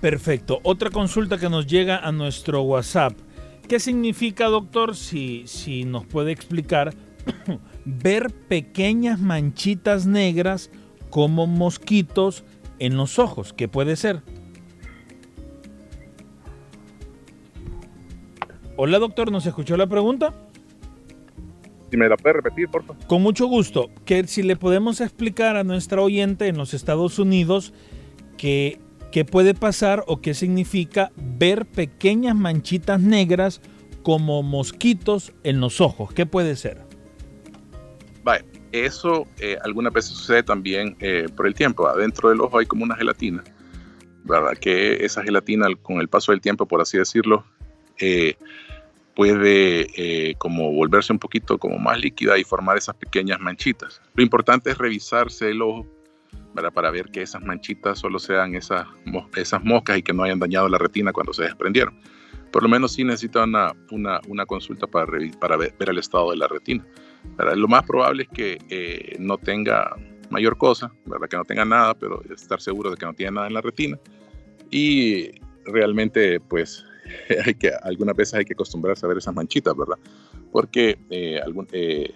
Perfecto. 0.00 0.60
Otra 0.62 0.90
consulta 0.90 1.38
que 1.38 1.48
nos 1.48 1.66
llega 1.66 1.98
a 1.98 2.12
nuestro 2.12 2.62
WhatsApp. 2.62 3.14
¿Qué 3.68 3.80
significa, 3.80 4.46
doctor, 4.46 4.94
si, 4.94 5.46
si 5.46 5.84
nos 5.84 6.06
puede 6.06 6.32
explicar 6.32 6.94
ver 7.86 8.34
pequeñas 8.48 9.20
manchitas 9.20 10.06
negras 10.06 10.70
como 11.08 11.46
mosquitos 11.46 12.44
en 12.78 12.96
los 12.96 13.18
ojos. 13.18 13.52
¿Qué 13.54 13.68
puede 13.68 13.96
ser? 13.96 14.22
Hola 18.76 18.98
doctor, 18.98 19.32
¿nos 19.32 19.46
escuchó 19.46 19.76
la 19.78 19.86
pregunta? 19.86 20.34
Si 21.90 21.96
me 21.96 22.08
la 22.08 22.16
puede 22.16 22.34
repetir, 22.34 22.68
por 22.68 22.84
favor. 22.84 23.06
Con 23.06 23.22
mucho 23.22 23.46
gusto. 23.46 23.88
Que 24.04 24.26
si 24.26 24.42
le 24.42 24.56
podemos 24.56 25.00
explicar 25.00 25.56
a 25.56 25.64
nuestra 25.64 26.02
oyente 26.02 26.48
en 26.48 26.58
los 26.58 26.74
Estados 26.74 27.18
Unidos 27.18 27.72
que, 28.36 28.80
qué 29.12 29.24
puede 29.24 29.54
pasar 29.54 30.04
o 30.08 30.20
qué 30.20 30.34
significa 30.34 31.12
ver 31.16 31.64
pequeñas 31.64 32.34
manchitas 32.34 33.00
negras 33.00 33.62
como 34.02 34.42
mosquitos 34.42 35.32
en 35.44 35.60
los 35.60 35.80
ojos. 35.80 36.12
¿Qué 36.12 36.26
puede 36.26 36.56
ser? 36.56 36.85
Eso 38.84 39.26
eh, 39.38 39.56
algunas 39.64 39.90
veces 39.90 40.10
sucede 40.10 40.42
también 40.42 40.96
eh, 41.00 41.26
por 41.34 41.46
el 41.46 41.54
tiempo. 41.54 41.88
Adentro 41.88 42.28
del 42.28 42.42
ojo 42.42 42.58
hay 42.58 42.66
como 42.66 42.84
una 42.84 42.94
gelatina, 42.94 43.42
¿verdad? 44.24 44.52
Que 44.58 45.04
esa 45.04 45.22
gelatina 45.22 45.68
con 45.80 46.00
el 46.00 46.08
paso 46.08 46.32
del 46.32 46.42
tiempo, 46.42 46.66
por 46.66 46.82
así 46.82 46.98
decirlo, 46.98 47.46
eh, 47.98 48.36
puede 49.14 50.36
como 50.36 50.70
volverse 50.72 51.10
un 51.10 51.18
poquito 51.18 51.56
como 51.56 51.78
más 51.78 51.98
líquida 51.98 52.36
y 52.36 52.44
formar 52.44 52.76
esas 52.76 52.96
pequeñas 52.96 53.40
manchitas. 53.40 54.02
Lo 54.14 54.22
importante 54.22 54.70
es 54.70 54.76
revisarse 54.76 55.48
el 55.48 55.62
ojo 55.62 55.86
para 56.74 56.90
ver 56.90 57.10
que 57.10 57.22
esas 57.22 57.42
manchitas 57.42 57.98
solo 57.98 58.18
sean 58.18 58.54
esas, 58.54 58.86
esas 59.36 59.64
moscas 59.64 59.98
y 59.98 60.02
que 60.02 60.12
no 60.12 60.22
hayan 60.22 60.38
dañado 60.38 60.68
la 60.68 60.76
retina 60.76 61.12
cuando 61.12 61.32
se 61.32 61.44
desprendieron. 61.44 61.98
Por 62.52 62.62
lo 62.62 62.68
menos 62.68 62.92
sí 62.92 63.04
necesita 63.04 63.44
una, 63.44 63.72
una, 63.90 64.20
una 64.28 64.44
consulta 64.44 64.86
para, 64.86 65.06
para 65.40 65.56
ver, 65.56 65.74
el 65.78 65.98
estado 65.98 66.30
de 66.30 66.36
la 66.36 66.48
retina. 66.48 66.84
Lo 67.56 67.68
más 67.68 67.84
probable 67.84 68.24
es 68.24 68.28
que 68.30 68.58
eh, 68.70 69.16
no 69.18 69.36
tenga 69.38 69.96
mayor 70.30 70.56
cosa, 70.56 70.92
¿verdad? 71.04 71.28
que 71.28 71.36
no 71.36 71.44
tenga 71.44 71.64
nada, 71.64 71.94
pero 71.94 72.22
estar 72.32 72.60
seguro 72.60 72.90
de 72.90 72.96
que 72.96 73.06
no 73.06 73.14
tiene 73.14 73.32
nada 73.32 73.46
en 73.46 73.54
la 73.54 73.60
retina. 73.60 73.98
Y 74.70 75.30
realmente, 75.64 76.40
pues, 76.40 76.84
hay 77.44 77.54
que, 77.54 77.72
algunas 77.82 78.16
veces 78.16 78.34
hay 78.34 78.44
que 78.44 78.54
acostumbrarse 78.54 79.04
a 79.06 79.08
ver 79.08 79.18
esas 79.18 79.34
manchitas, 79.34 79.76
¿verdad? 79.76 79.98
Porque 80.50 80.98
eh, 81.10 81.40
algún, 81.44 81.66
eh, 81.72 82.12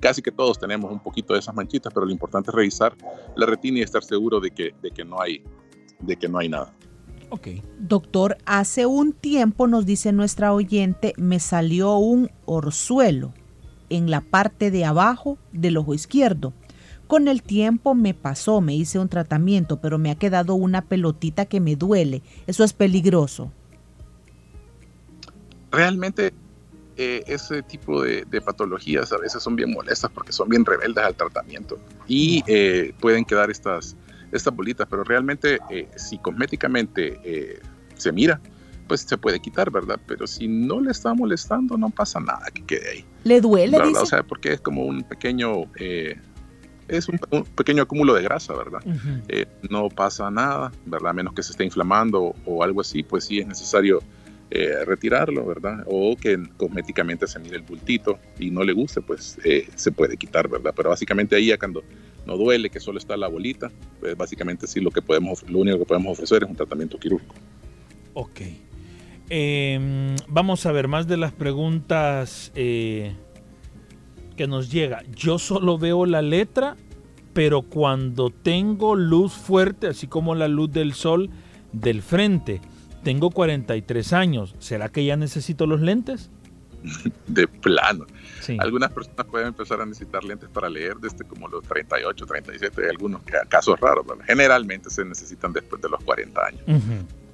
casi 0.00 0.22
que 0.22 0.30
todos 0.30 0.58
tenemos 0.58 0.90
un 0.92 1.00
poquito 1.00 1.34
de 1.34 1.40
esas 1.40 1.54
manchitas, 1.54 1.92
pero 1.92 2.06
lo 2.06 2.12
importante 2.12 2.50
es 2.50 2.54
revisar 2.54 2.94
la 3.36 3.46
retina 3.46 3.78
y 3.78 3.82
estar 3.82 4.02
seguro 4.02 4.40
de 4.40 4.50
que, 4.50 4.74
de 4.80 4.90
que, 4.90 5.04
no, 5.04 5.20
hay, 5.20 5.42
de 6.00 6.16
que 6.16 6.28
no 6.28 6.38
hay 6.38 6.48
nada. 6.48 6.72
Ok. 7.30 7.48
Doctor, 7.78 8.38
hace 8.44 8.86
un 8.86 9.12
tiempo 9.12 9.66
nos 9.68 9.86
dice 9.86 10.12
nuestra 10.12 10.52
oyente, 10.52 11.12
me 11.16 11.38
salió 11.38 11.96
un 11.96 12.30
orzuelo 12.44 13.34
en 13.90 14.10
la 14.10 14.20
parte 14.20 14.70
de 14.70 14.84
abajo 14.84 15.38
del 15.52 15.76
ojo 15.76 15.94
izquierdo. 15.94 16.52
Con 17.06 17.26
el 17.26 17.42
tiempo 17.42 17.94
me 17.94 18.14
pasó, 18.14 18.60
me 18.60 18.74
hice 18.74 19.00
un 19.00 19.08
tratamiento, 19.08 19.80
pero 19.80 19.98
me 19.98 20.12
ha 20.12 20.14
quedado 20.14 20.54
una 20.54 20.82
pelotita 20.82 21.44
que 21.44 21.60
me 21.60 21.74
duele. 21.74 22.22
Eso 22.46 22.62
es 22.62 22.72
peligroso. 22.72 23.52
Realmente 25.72 26.32
eh, 26.96 27.24
ese 27.26 27.62
tipo 27.62 28.02
de, 28.02 28.24
patologías 28.40 29.12
a 29.12 29.18
veces 29.18 29.42
son 29.42 29.56
bien 29.56 29.72
molestas 29.72 30.10
porque 30.12 30.32
son 30.32 30.48
bien 30.48 30.64
rebeldes 30.64 31.02
al 31.02 31.14
tratamiento 31.14 31.78
y 32.06 32.42
eh, 32.46 32.92
pueden 33.00 33.24
quedar 33.24 33.50
estas, 33.50 33.96
estas 34.32 34.54
bolitas, 34.54 34.86
pero 34.90 35.02
realmente 35.02 35.58
eh, 35.70 35.88
si 35.96 36.18
cosméticamente 36.18 37.60
se 37.96 38.12
mira, 38.12 38.40
pues 38.90 39.02
se 39.02 39.16
puede 39.16 39.38
quitar, 39.38 39.70
¿verdad? 39.70 40.00
Pero 40.04 40.26
si 40.26 40.48
no 40.48 40.80
le 40.80 40.90
está 40.90 41.14
molestando, 41.14 41.76
no 41.76 41.90
pasa 41.90 42.18
nada 42.18 42.46
que 42.52 42.64
quede 42.64 42.90
ahí. 42.90 43.04
¿Le 43.22 43.40
duele? 43.40 43.76
O 43.78 44.04
sea, 44.04 44.24
porque 44.24 44.54
es 44.54 44.60
como 44.60 44.84
un 44.84 45.04
pequeño 45.04 45.62
es 46.88 47.08
un, 47.08 47.20
pequeño 47.54 47.84
acúmulo 47.84 48.14
de 48.14 48.22
grasa, 48.22 48.52
¿verdad? 48.52 48.80
no 49.70 49.88
pasa 49.90 50.28
nada, 50.28 50.72
¿verdad? 50.86 51.10
A 51.10 51.12
menos 51.12 51.34
que 51.34 51.44
se 51.44 51.52
esté 51.52 51.62
inflamando 51.64 52.34
o 52.44 52.64
algo 52.64 52.80
así, 52.80 53.04
pues 53.04 53.26
sí 53.26 53.38
es 53.38 53.46
necesario 53.46 54.00
eh, 54.50 54.84
retirarlo, 54.84 55.46
¿verdad? 55.46 55.84
O 55.86 56.16
que 56.16 56.36
cosméticamente 56.56 57.28
se 57.28 57.38
mire 57.38 57.58
el 57.58 57.62
bultito 57.62 58.18
y 58.40 58.50
no 58.50 58.64
le 58.64 58.72
guste, 58.72 59.02
pues 59.02 59.38
eh, 59.44 59.68
se 59.76 59.92
puede 59.92 60.16
quitar, 60.16 60.48
¿verdad? 60.48 60.74
Pero 60.76 60.90
básicamente 60.90 61.36
ahí 61.36 61.46
ya 61.46 61.58
cuando 61.58 61.84
no 62.26 62.36
duele, 62.36 62.70
que 62.70 62.80
solo 62.80 62.98
está 62.98 63.16
la 63.16 63.28
bolita, 63.28 63.70
pues 64.00 64.16
básicamente 64.16 64.66
sí 64.66 64.80
lo 64.80 64.90
que 64.90 65.00
podemos, 65.00 65.48
lo 65.48 65.60
único 65.60 65.78
que 65.78 65.84
podemos 65.84 66.14
ofrecer 66.14 66.42
es 66.42 66.50
un 66.50 66.56
tratamiento 66.56 66.98
quirúrgico. 66.98 67.36
Ok. 68.14 68.40
Em, 69.32 70.16
vamos 70.26 70.66
a 70.66 70.72
ver 70.72 70.88
más 70.88 71.06
de 71.06 71.16
las 71.16 71.32
preguntas 71.32 72.50
eh, 72.56 73.14
que 74.36 74.48
nos 74.48 74.72
llega. 74.72 75.04
Yo 75.14 75.38
solo 75.38 75.78
veo 75.78 76.04
la 76.04 76.20
letra, 76.20 76.76
pero 77.32 77.62
cuando 77.62 78.30
tengo 78.30 78.96
luz 78.96 79.32
fuerte, 79.32 79.86
así 79.86 80.08
como 80.08 80.34
la 80.34 80.48
luz 80.48 80.72
del 80.72 80.94
sol 80.94 81.30
del 81.72 82.02
frente, 82.02 82.60
tengo 83.04 83.30
43 83.30 84.12
años, 84.12 84.56
¿será 84.58 84.88
que 84.88 85.04
ya 85.04 85.16
necesito 85.16 85.64
los 85.68 85.80
lentes? 85.80 86.28
De 87.28 87.46
plano. 87.46 88.06
Algunas 88.58 88.90
personas 88.90 89.26
pueden 89.26 89.48
empezar 89.48 89.80
a 89.80 89.86
necesitar 89.86 90.24
lentes 90.24 90.48
para 90.48 90.68
leer 90.68 90.96
desde 90.96 91.24
como 91.24 91.46
los 91.46 91.62
38, 91.64 92.26
37, 92.26 92.88
algunos 92.90 93.22
casos 93.48 93.78
raros, 93.78 94.04
generalmente 94.26 94.90
se 94.90 95.04
necesitan 95.04 95.52
después 95.52 95.80
de 95.80 95.88
los 95.88 96.02
40 96.02 96.46
años. 96.46 96.62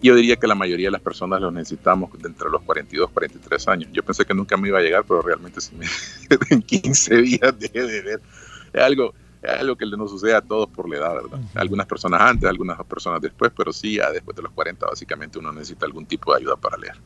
Yo 0.02 0.14
diría 0.14 0.36
que 0.36 0.46
la 0.46 0.54
mayoría 0.54 0.88
de 0.88 0.92
las 0.92 1.00
personas 1.00 1.40
los 1.40 1.52
necesitamos 1.52 2.10
entre 2.22 2.50
los 2.50 2.62
42, 2.62 3.10
43 3.10 3.68
años. 3.68 3.88
Yo 3.92 4.02
pensé 4.02 4.24
que 4.24 4.34
nunca 4.34 4.56
me 4.56 4.68
iba 4.68 4.78
a 4.78 4.82
llegar, 4.82 5.04
pero 5.06 5.22
realmente 5.22 5.60
si 5.60 5.74
me, 5.74 5.86
en 6.50 6.62
15 6.62 7.16
días 7.16 7.58
dejé 7.58 7.82
de 7.82 8.02
ver. 8.02 8.20
Es 8.72 8.82
algo, 8.82 9.14
es 9.42 9.50
algo 9.50 9.76
que 9.76 9.86
nos 9.86 10.10
sucede 10.10 10.34
a 10.34 10.42
todos 10.42 10.68
por 10.68 10.88
la 10.88 10.96
edad, 10.96 11.14
¿verdad? 11.14 11.40
Algunas 11.54 11.86
personas 11.86 12.20
antes, 12.20 12.48
algunas 12.48 12.82
personas 12.84 13.22
después, 13.22 13.52
pero 13.56 13.72
sí, 13.72 13.96
ya 13.96 14.10
después 14.10 14.36
de 14.36 14.42
los 14.42 14.52
40 14.52 14.86
básicamente 14.86 15.38
uno 15.38 15.52
necesita 15.52 15.86
algún 15.86 16.04
tipo 16.06 16.32
de 16.32 16.40
ayuda 16.40 16.56
para 16.56 16.76
leer. 16.76 16.96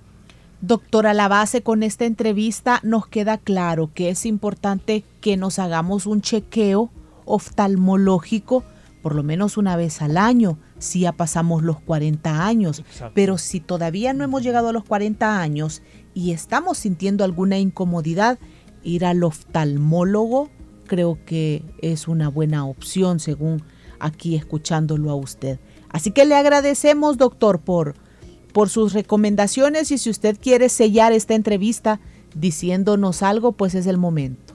Doctora 0.60 1.14
La 1.14 1.28
base, 1.28 1.62
con 1.62 1.82
esta 1.82 2.04
entrevista 2.04 2.80
nos 2.82 3.06
queda 3.06 3.38
claro 3.38 3.90
que 3.94 4.10
es 4.10 4.26
importante 4.26 5.04
que 5.20 5.36
nos 5.36 5.58
hagamos 5.58 6.06
un 6.06 6.20
chequeo 6.20 6.90
oftalmológico 7.24 8.64
por 9.02 9.14
lo 9.14 9.22
menos 9.22 9.56
una 9.56 9.76
vez 9.76 10.02
al 10.02 10.16
año, 10.16 10.58
si 10.80 11.00
ya 11.00 11.12
pasamos 11.12 11.62
los 11.62 11.80
40 11.80 12.44
años. 12.44 12.82
Pero 13.14 13.38
si 13.38 13.60
todavía 13.60 14.12
no 14.12 14.24
hemos 14.24 14.42
llegado 14.42 14.70
a 14.70 14.72
los 14.72 14.84
40 14.84 15.40
años 15.40 15.82
y 16.12 16.32
estamos 16.32 16.78
sintiendo 16.78 17.22
alguna 17.22 17.58
incomodidad, 17.58 18.40
ir 18.82 19.04
al 19.04 19.22
oftalmólogo 19.22 20.50
creo 20.90 21.20
que 21.24 21.62
es 21.80 22.08
una 22.08 22.28
buena 22.28 22.66
opción 22.66 23.20
según 23.20 23.62
aquí 24.00 24.34
escuchándolo 24.34 25.10
a 25.10 25.14
usted. 25.14 25.60
Así 25.88 26.10
que 26.10 26.24
le 26.24 26.34
agradecemos, 26.34 27.16
doctor, 27.16 27.60
por, 27.60 27.94
por 28.52 28.68
sus 28.68 28.92
recomendaciones 28.92 29.92
y 29.92 29.98
si 29.98 30.10
usted 30.10 30.36
quiere 30.40 30.68
sellar 30.68 31.12
esta 31.12 31.34
entrevista 31.34 32.00
diciéndonos 32.34 33.22
algo, 33.22 33.52
pues 33.52 33.76
es 33.76 33.86
el 33.86 33.98
momento. 33.98 34.54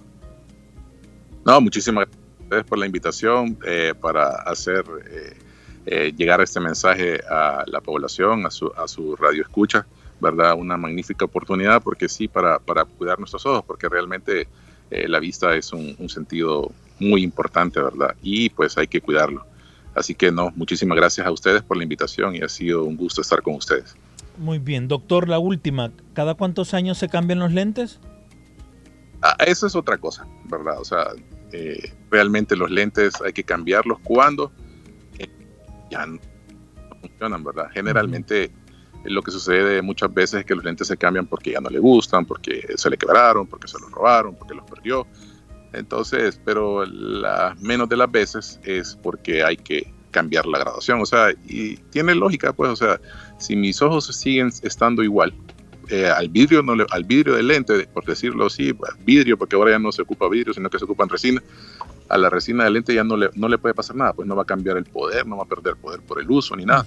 No, 1.45 1.61
muchísimas 1.61 2.07
gracias 2.49 2.67
por 2.67 2.79
la 2.79 2.85
invitación 2.85 3.57
eh, 3.65 3.93
para 4.01 4.27
hacer 4.27 4.83
eh, 5.09 5.38
eh, 5.86 6.13
llegar 6.15 6.41
este 6.41 6.60
mensaje 6.60 7.19
a 7.30 7.63
la 7.67 7.82
población, 7.82 8.45
a 8.45 8.52
su, 8.52 8.71
a 8.76 8.88
su 8.88 9.15
radio 9.15 9.43
escucha, 9.43 9.86
¿verdad? 10.19 10.56
Una 10.58 10.78
magnífica 10.78 11.26
oportunidad 11.26 11.82
porque 11.82 12.10
sí, 12.10 12.28
para, 12.28 12.60
para 12.60 12.86
cuidar 12.86 13.19
nuestros 13.19 13.45
ojos, 13.45 13.63
porque 13.65 13.88
realmente 13.88 14.48
eh, 14.91 15.08
la 15.08 15.19
vista 15.19 15.56
es 15.56 15.74
un, 15.74 16.10
sentido 16.10 16.71
muy 17.00 17.24
importante, 17.24 17.82
¿verdad? 17.82 18.15
Y 18.21 18.50
pues 18.50 18.78
hay 18.78 18.88
que 18.88 19.02
cuidarlo. 19.02 19.45
Así 19.93 20.13
que 20.13 20.32
no, 20.32 20.52
muchísimas 20.56 20.98
gracias 20.98 21.26
a 21.26 21.32
ustedes 21.32 21.63
por 21.63 21.78
la 21.78 21.84
invitación 21.84 22.36
y 22.36 22.41
ha 22.41 22.50
sido 22.50 22.84
un 22.84 22.98
gusto 22.98 23.21
estar 23.21 23.41
con 23.41 23.56
ustedes. 23.56 23.95
Muy 24.38 24.60
bien, 24.60 24.88
doctor, 24.88 25.30
la 25.30 25.39
última, 25.39 25.91
¿cada 26.13 26.34
cuántos 26.34 26.74
años 26.74 26.98
se 26.98 27.10
cambian 27.10 27.39
los 27.39 27.54
lentes? 27.54 28.00
Ah, 29.21 29.38
eso 29.45 29.65
es 29.65 29.76
otra 29.76 29.98
cosa, 29.98 30.28
¿verdad? 30.45 30.80
O 30.80 30.86
sea, 30.86 31.08
eh, 31.52 31.93
realmente 32.12 32.56
los 32.56 32.69
lentes 32.69 33.13
hay 33.21 33.32
que 33.32 33.43
cambiarlos 33.43 34.00
cuando 34.04 34.52
ya 35.89 36.06
no 36.06 36.19
funcionan, 37.02 37.43
¿verdad? 37.43 37.67
Generalmente 37.74 38.52
lo 39.06 39.21
que 39.21 39.32
sucede 39.32 39.82
muchas 39.82 40.13
veces 40.13 40.39
es 40.41 40.45
que 40.45 40.56
los 40.56 40.63
lentes 40.63 40.88
se 40.88 40.98
cambian 40.98 41.28
porque 41.28 41.52
ya 41.52 41.62
no 41.62 41.69
le 41.69 41.80
gustan, 41.80 42.26
porque 42.26 42.65
se 42.76 42.89
le 42.89 42.98
quebraron, 42.98 43.48
porque 43.48 43.67
se 43.67 43.80
los 43.80 43.91
robaron, 43.91 44.36
porque 44.36 44.56
los 44.56 44.65
perdió. 44.69 45.06
Entonces, 45.74 46.39
pero 46.43 46.86
la 46.86 47.56
menos 47.60 47.89
de 47.89 47.98
las 47.98 48.10
veces 48.10 48.60
es 48.63 48.98
porque 49.02 49.43
hay 49.43 49.58
que 49.58 49.93
cambiar 50.12 50.45
la 50.45 50.60
graduación. 50.60 51.02
O 51.02 51.06
sea, 51.06 51.32
y 51.45 51.76
tiene 51.91 52.15
lógica, 52.15 52.54
pues, 52.54 52.71
o 52.71 52.76
sea, 52.76 53.00
si 53.38 53.56
mis 53.56 53.82
ojos 53.82 54.06
siguen 54.08 54.50
estando 54.63 55.04
igual, 55.04 55.34
eh, 55.89 56.08
al 56.08 56.30
vidrio 56.30 56.63
no 56.63 56.76
le, 56.76 56.86
al 56.89 57.04
vidrio 57.04 57.36
del 57.36 57.48
lente, 57.48 57.88
por 57.93 58.06
decirlo 58.06 58.48
así, 58.48 58.74
vidrio, 59.06 59.38
porque 59.38 59.56
ahora 59.56 59.71
ya 59.71 59.80
no 59.80 59.91
se 59.91 60.02
ocupa 60.02 60.30
vidrio, 60.30 60.54
sino 60.54 60.69
que 60.69 60.80
se 60.80 60.86
ocupan 60.86 61.10
resina, 61.10 61.43
a 62.10 62.18
la 62.18 62.30
resina 62.30 62.63
del 62.63 62.74
lente 62.74 62.94
ya 62.94 63.04
no 63.04 63.18
le, 63.18 63.30
no 63.36 63.48
le 63.48 63.58
puede 63.58 63.74
pasar 63.74 63.96
nada, 63.96 64.13
pues 64.13 64.28
no 64.28 64.36
va 64.36 64.44
a 64.44 64.46
cambiar 64.46 64.78
el 64.78 64.86
poder, 64.86 65.26
no 65.26 65.38
va 65.38 65.44
a 65.44 65.48
perder 65.48 65.76
poder 65.76 66.02
por 66.02 66.22
el 66.22 66.30
uso 66.30 66.56
ni 66.56 66.65
nada, 66.65 66.86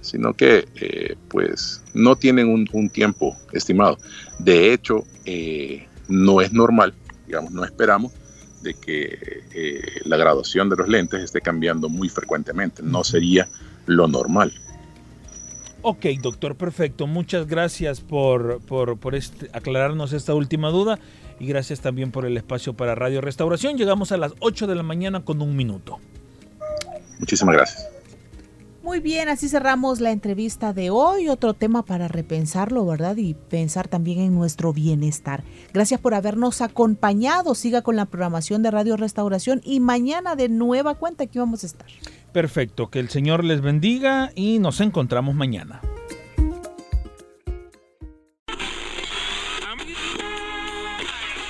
sino 0.00 0.34
que 0.34 0.68
eh, 0.76 1.16
pues 1.28 1.82
no 1.94 2.16
tienen 2.16 2.48
un, 2.48 2.90
tiempo 2.90 3.36
estimado. 3.52 3.98
De 4.38 4.72
hecho, 4.72 5.04
eh, 5.24 5.86
no 6.08 6.40
es 6.40 6.52
normal, 6.52 6.94
digamos, 7.26 7.52
no 7.52 7.64
esperamos 7.64 8.12
de 8.62 8.74
que 8.74 9.42
la 10.04 10.16
graduación 10.16 10.68
de 10.68 10.76
los 10.76 10.88
lentes 10.88 11.22
esté 11.22 11.40
cambiando 11.40 11.88
muy 11.88 12.08
frecuentemente, 12.08 12.82
no 12.82 13.04
sería 13.04 13.48
lo 13.86 14.06
normal. 14.06 14.52
Ok, 15.82 16.06
doctor, 16.20 16.56
perfecto. 16.56 17.06
Muchas 17.06 17.46
gracias 17.46 18.00
por, 18.00 18.60
por, 18.60 19.14
este, 19.14 19.48
aclararnos 19.52 20.12
esta 20.12 20.34
última 20.34 20.68
duda 20.68 20.98
y 21.40 21.46
gracias 21.46 21.80
también 21.80 22.12
por 22.12 22.26
el 22.26 22.36
espacio 22.36 22.74
para 22.74 22.94
Radio 22.94 23.20
Restauración. 23.20 23.76
Llegamos 23.76 24.12
a 24.12 24.18
las 24.18 24.34
8 24.38 24.68
de 24.68 24.74
la 24.76 24.84
mañana 24.84 25.24
con 25.24 25.42
un 25.42 25.56
minuto. 25.56 25.98
Muchísimas 27.18 27.56
gracias. 27.56 27.88
Muy 28.82 29.00
bien, 29.00 29.28
así 29.28 29.48
cerramos 29.48 30.00
la 30.00 30.10
entrevista 30.10 30.72
de 30.72 30.90
hoy. 30.90 31.28
Otro 31.28 31.54
tema 31.54 31.84
para 31.84 32.08
repensarlo, 32.08 32.86
¿verdad? 32.86 33.16
Y 33.16 33.34
pensar 33.34 33.88
también 33.88 34.20
en 34.20 34.34
nuestro 34.34 34.72
bienestar. 34.72 35.44
Gracias 35.72 36.00
por 36.00 36.14
habernos 36.14 36.60
acompañado. 36.60 37.54
Siga 37.54 37.82
con 37.82 37.96
la 37.96 38.06
programación 38.06 38.62
de 38.62 38.70
Radio 38.70 38.96
Restauración 38.96 39.60
y 39.64 39.80
mañana 39.80 40.34
de 40.34 40.48
nueva 40.48 40.94
cuenta 40.94 41.24
aquí 41.24 41.38
vamos 41.38 41.62
a 41.62 41.66
estar. 41.66 41.86
Perfecto, 42.32 42.90
que 42.90 43.00
el 43.00 43.10
Señor 43.10 43.44
les 43.44 43.60
bendiga 43.60 44.30
y 44.34 44.58
nos 44.60 44.80
encontramos 44.80 45.34
mañana. 45.34 45.80